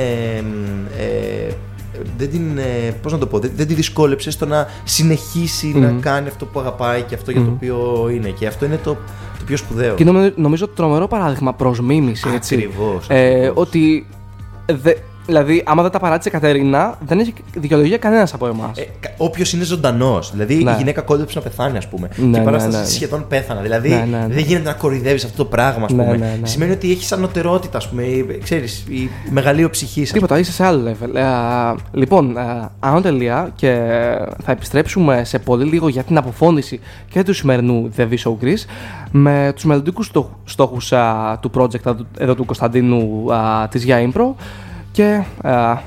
[2.01, 4.67] Ε, ε, δεν την, ε, πώς να το πω, δεν, δεν τη δυσκόλεψε στο να
[4.83, 8.29] συνεχίσει να κάνει αυτό που αγαπάει και αυτό για το οποίο είναι.
[8.29, 8.93] Και αυτό είναι το,
[9.39, 9.95] το πιο σπουδαίο.
[9.95, 12.29] Και νομι- νομίζω τρομερό παράδειγμα προς μίμηση.
[12.33, 12.55] Έτσι.
[12.55, 13.53] Ακριβώς, Ε, ακριβώς.
[13.55, 14.05] ότι.
[14.65, 14.93] Δε,
[15.25, 18.77] δηλαδή, άμα δεν τα παράτησε η Κατερίνα, δεν έχει δικαιολογία κανένας από εμάς.
[18.77, 18.85] Ε,
[19.17, 20.31] Όποιος είναι ζωντανός.
[20.31, 20.71] Δηλαδή Ναι.
[20.71, 22.07] η γυναίκα κόντεψε να πεθάνει, ας πούμε.
[22.07, 22.85] Ναι, και η ναι, παράσταση ναι.
[22.85, 23.61] σχεδόν πέθανα.
[23.61, 24.33] Δηλαδή Ναι, ναι, ναι.
[24.33, 26.17] δεν γίνεται να κοροϊδεύεις αυτό το πράγμα, ας Ναι, πούμε.
[26.17, 26.47] ναι, ναι.
[26.47, 28.03] Σημαίνει ότι έχεις ανωτερότητα, ας πούμε.
[28.03, 30.01] ή, Ξέρεις, η μεγαλείο ψυχή.
[30.03, 31.15] Τίποτα, είσαι σε άλλο level.
[31.15, 31.23] Ε,
[31.91, 33.77] λοιπόν, ε, άνω τελεία και
[34.43, 38.65] θα επιστρέψουμε σε πολύ λίγο για την αποφώνηση και του σημερινού The V Show Greece
[39.11, 43.83] με τους μελλοντικούς στόχου- στόχους α, του project α, του- εδώ του Κωνσταντίνου α, της
[43.83, 44.33] Για Impro
[44.91, 45.77] και α,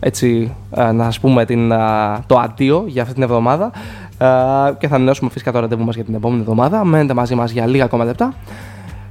[0.00, 4.88] έτσι α, να σας πούμε την, α, το αντίο για αυτή την εβδομάδα α, και
[4.88, 6.84] θα ανανεώσουμε φυσικά το ραντεβού μας για την επόμενη εβδομάδα.
[6.84, 8.34] Μένετε μαζί μας για λίγα ακόμα λεπτά.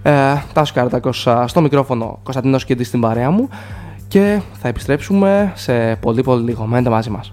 [0.04, 0.12] Ε,
[0.54, 3.50] Τάσο Καρατάκος α, στο μικρόφωνο, Κωνσταντίνος Κίντη στην παρέα μου
[4.08, 6.66] και θα επιστρέψουμε σε πολύ πολύ λίγο.
[6.66, 7.32] Μένετε μαζί μας.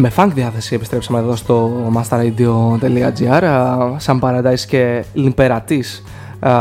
[0.00, 6.02] Με funk διάθεση επιστρέψαμε εδώ στο masterradio.gr α, σαν Paradise και Λιμπερατής
[6.40, 6.52] α,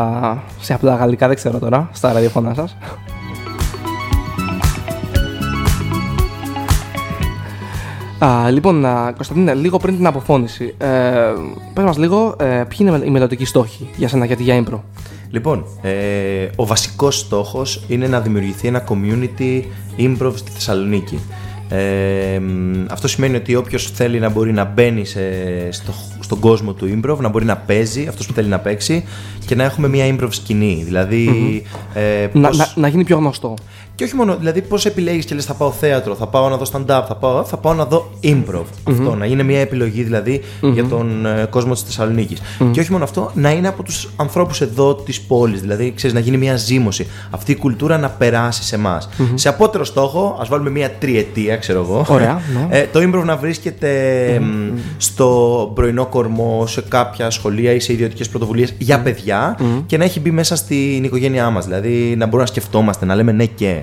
[0.59, 2.77] σε απλά γαλλικά δεν ξέρω τώρα στα ραδιοφωνά σας
[8.25, 10.87] Α, λοιπόν, α, Κωνσταντίνε, λίγο πριν την αποφώνηση, ε,
[11.73, 14.79] πες μας λίγο ε, ποιοι είναι οι μελλοντικοί στόχοι για σένα για τη Για Impro;
[15.29, 19.61] Λοιπόν, ε, ο βασικός στόχος είναι να δημιουργηθεί ένα community
[19.97, 21.19] improv στη Θεσσαλονίκη.
[21.69, 25.21] Ε, μ, αυτό σημαίνει ότι όποιος θέλει να μπορεί να μπαίνει σε,
[25.71, 29.03] στο, στον κόσμο του improv, να μπορεί να παίζει, αυτός που θέλει να παίξει
[29.45, 30.81] και να έχουμε μια improv σκηνή.
[30.85, 31.27] Δηλαδή,
[31.93, 33.53] ε, Να, πώς- να, να γίνει πιο γνωστό.
[33.97, 36.65] Και όχι μόνο, δηλαδή πώς επιλέγεις και λες: Θα πάω θέατρο, θα πάω να δω
[36.71, 38.63] stand-up, θα πάω, θα πάω να δω improv.
[38.83, 42.37] Αυτό, να είναι μια επιλογή δηλαδή για τον ε, κόσμο της θεσσαλονικη
[42.71, 45.61] Και όχι μόνο αυτό, να είναι από τους ανθρώπους εδώ της πόλης.
[45.61, 47.07] Δηλαδή, ξέρεις, να γίνει μια ζήμωση.
[47.29, 49.09] Αυτή η κουλτούρα να περάσει σε εμάς.
[49.33, 52.05] Σε απότερο στόχο, ας βάλουμε μια τριετία, ξέρω εγώ.
[52.09, 52.77] Ωραία, ναι.
[52.77, 53.89] Ε, το improv να βρίσκεται
[54.39, 60.03] μ, στο πρωινό κορμό, σε κάποια σχολεία ή σε ιδιωτικές πρωτοβουλίες για παιδιά και να
[60.03, 61.65] έχει μπει μέσα στην οικογένειά μας.
[61.65, 63.81] Δηλαδή να μπορούμε να σκεφτόμαστε, να λέμε ναι και.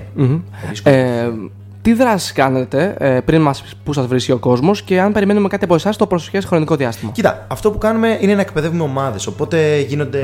[0.69, 1.51] Δύσκολο.
[1.85, 5.47] Ε, τι δράσει κάνετε ε, πριν μας που σας βρίσκει ο κόσμος και αν περιμένουμε
[5.47, 9.27] κάτι από εσάς στο προσοχές χρονικό διάστημα; Κοίτα, αυτό που κάνουμε είναι να εκπαιδεύουμε ομάδες.
[9.27, 10.23] Οπότε γίνονται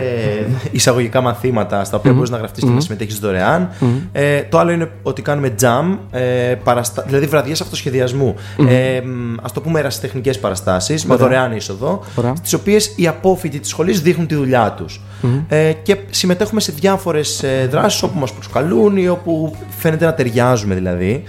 [0.72, 3.70] εισαγωγικά μαθήματα στα οποία μπορείς να γραφτείς και να συμμετέχεις δωρεάν.
[4.12, 6.20] Ε, το άλλο είναι ότι κάνουμε jam, ε,
[6.64, 7.04] παραστα...
[7.08, 8.36] δηλαδή βραδιές αυτοσχεδιασμού.
[8.68, 8.98] Ε,
[9.42, 12.36] Α το πούμε ερασιτεχνικές παραστάσεις με δωρεάν είσοδο, Ωραία.
[12.36, 15.02] στις οποίες οι απόφοιτοι της σχολής δείχνουν τη δουλειά τους.
[15.48, 20.76] Ε, και συμμετέχουμε σε διάφορες ε, δράσεις όπου μας προσκαλούν ή όπου φαίνεται να ταιριάζουμε
[20.76, 21.24] δηλαδή.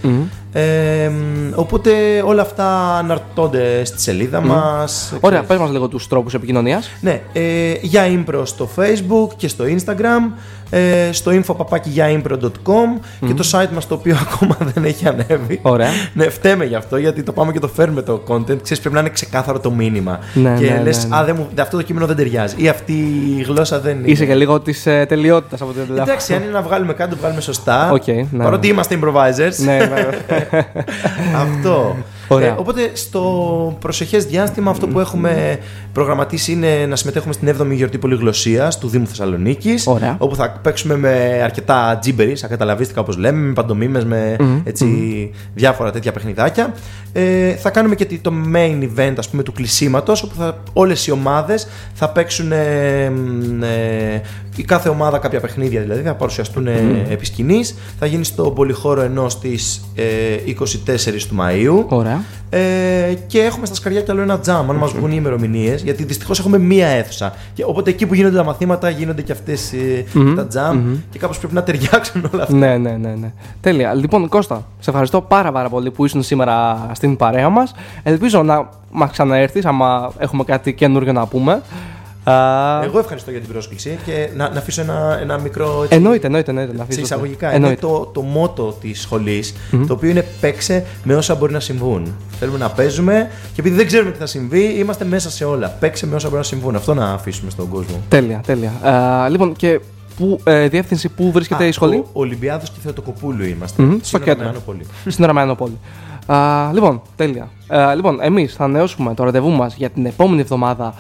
[0.53, 5.15] Ε, μ, οπότε όλα αυτά αναρτώνται στη σελίδα μας.
[5.21, 6.91] Ωραία, πες μας λίγο τους τρόπους επικοινωνίας.
[7.01, 10.33] Ναι, ε, για Impro στο Facebook και στο Instagram,
[10.75, 15.59] ε, στο info παπάκι impro.com και το site μας το οποίο ακόμα δεν έχει ανέβει.
[15.63, 15.89] Ωραία.
[16.15, 18.63] Ναι, φταίμε γι' αυτό γιατί το πάμε και το φέρνουμε το content.
[18.63, 20.19] Ξέρεις, πρέπει να είναι ξεκάθαρο το μήνυμα.
[20.35, 21.17] Ναι, και ναι, λες, ναι, ναι.
[21.17, 22.55] Α, δεν μου, αυτό το κείμενο δεν ταιριάζει.
[22.59, 22.93] Ή αυτή
[23.39, 24.09] η γλώσσα δεν είναι.
[24.09, 26.05] Είσαι και λίγο της ε, τελειότητας από την τελευταία.
[26.05, 27.91] Εντάξει, αν είναι να βγάλουμε κάτι, το βγάλουμε σωστά.
[27.91, 28.73] Οκ, ναι, Παρότι ναι.
[28.73, 29.65] είμαστε improvisers.
[29.65, 30.11] ναι, βέβαια.
[31.45, 31.97] Αυτό.
[32.35, 32.49] Ωραία.
[32.49, 33.23] Ε, οπότε στο
[33.81, 35.59] προσεχές διάστημα αυτό που έχουμε
[35.93, 39.87] προγραμματίσει είναι να συμμετέχουμε στην 7η γιορτή πολυγλωσίας του Δήμου Θεσσαλονίκης.
[39.87, 40.17] Ωραία.
[40.19, 44.87] Όπου θα παίξουμε με αρκετά τζίμπερις, ακαταλαβίστηκα όπως λέμε, με παντομήμες, με έτσι,
[45.55, 46.75] διάφορα τέτοια παιχνιδάκια.
[47.13, 51.11] Ε, θα κάνουμε και το main event ας πούμε, του κλεισίματος, όπου θα, όλες οι
[51.11, 52.53] ομάδες θα παίξουν.
[52.53, 54.21] Ε, μ, ε,
[54.57, 57.75] η κάθε ομάδα κάποια παιχνίδια δηλαδή θα παρουσιαστούν ε, επί σκηνής.
[57.99, 60.05] Θα γίνει στο Πολυχώρο ενώ στις ε,
[60.59, 60.63] 24
[61.29, 61.85] του Μαΐου.
[61.89, 62.23] Ωραία.
[62.51, 66.05] Ε, και έχουμε στα σκαριά κι άλλο ένα τζαμ, αν μας βγουν οι ημερομηνίες, γιατί
[66.05, 67.35] δυστυχώς έχουμε μία αίθουσα.
[67.55, 69.75] Και, οπότε εκεί που γίνονται τα μαθήματα γίνονται και αυτές
[70.37, 72.57] τα τζαμ και κάπως πρέπει να ταιριάξουν όλα αυτά.
[72.57, 73.33] Ναι, ναι, ναι, ναι.
[73.61, 73.95] Τέλεια.
[73.95, 77.75] Λοιπόν, Κώστα, σε ευχαριστώ πάρα, πάρα πολύ που ήσουν σήμερα στην παρέα μας.
[78.03, 81.63] Ελπίζω να μας ξαναέρθεις άμα έχουμε κάτι καινούργιο να πούμε.
[82.25, 82.33] Α,
[82.85, 85.81] Εγώ ευχαριστώ για την πρόσκληση και να, να αφήσω ένα, ένα μικρό.
[85.83, 86.73] έτσι, Εννοείται, εννοείται, εννοείται.
[86.73, 87.47] να σε αφήσεις εισαγωγικά.
[87.51, 87.87] το- Είναι Εννοείται.
[87.87, 89.45] το, το μότο της σχολη
[89.87, 92.15] το οποίο είναι παίξε με όσα μπορεί να συμβούν.
[92.39, 95.69] Θέλουμε να παίζουμε και επειδή δεν ξέρουμε τι θα συμβεί, είμαστε μέσα σε όλα.
[95.69, 96.77] Παίξε με όσα μπορεί να συμβούν.
[96.77, 98.01] Αυτό να αφήσουμε στον κόσμο.
[98.09, 98.71] Τέλεια, τέλεια.
[98.91, 99.81] Α, λοιπόν, και
[100.17, 103.83] που, ε, διεύθυνση πού βρίσκεται Α, η σχολή; Ο Ολυμπιάδος και Θεοτοκοπούλου είμαστε.
[103.83, 104.45] Μμμ, στο Σύνορα κέντρο.
[104.45, 104.83] με Άνω Πολύ.
[105.07, 105.79] στην ώρα με Ανοπόλη.
[106.27, 107.49] Α, λοιπόν, τέλεια.
[107.69, 110.95] Α, λοιπόν, εμείς θα ανανεώσουμε το ραντεβού μας για την επόμενη εβδομάδα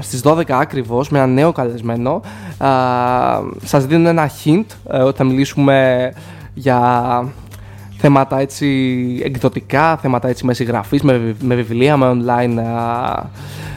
[0.00, 2.20] στις 12 ακριβώς με ένα νέο καλεσμένο.
[3.64, 6.10] Σας δίνω ένα hint ε, ότι θα μιλήσουμε
[6.54, 6.80] για
[7.96, 8.66] θέματα έτσι
[9.24, 12.58] εκδοτικά, θέματα έτσι με συγγραφείς, με, βι- με βιβλία, με online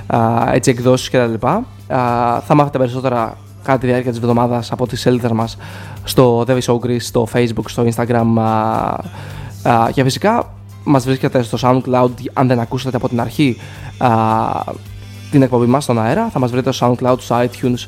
[0.10, 1.48] α, α, έτσι εκδόσεις κτλ.
[1.48, 5.58] Α, θα μάθετε περισσότερα κατά τη διάρκεια της εβδομάδας από τις σελίδες μας
[6.04, 8.96] στο The Show Greece, στο Facebook, στο Instagram α,
[9.64, 10.54] α, και φυσικά
[10.84, 13.58] μας βρίσκεται στο SoundCloud αν δεν ακούσατε από την αρχή
[13.98, 14.10] α,
[15.32, 17.88] την εκπομπή μας στον αέρα θα μας βρείτε στο SoundCloud, στο iTunes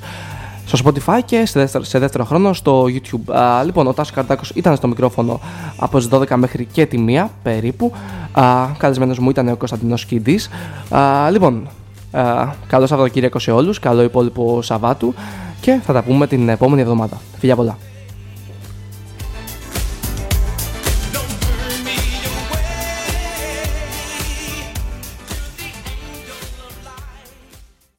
[0.66, 3.34] στο Spotify και σε δεύτερο, σε δεύτερο χρόνο στο YouTube.
[3.34, 5.40] Α, λοιπόν, ο Τάσος Καρτάκος ήταν στο μικρόφωνο
[5.78, 7.92] από τις 12 μέχρι και τη 1 περίπου.
[8.32, 10.50] Α, καλεσμένος μου ήταν ο Κωνσταντινός Κιντής.
[10.90, 11.68] Α, λοιπόν,
[12.12, 15.14] α, καλό Σαββατοκύριακο σε όλους, καλό υπόλοιπο Σαββάτου
[15.62, 17.18] και θα τα πούμε την επόμενη εβδομάδα.
[17.40, 17.78] Φιλιά πολλά.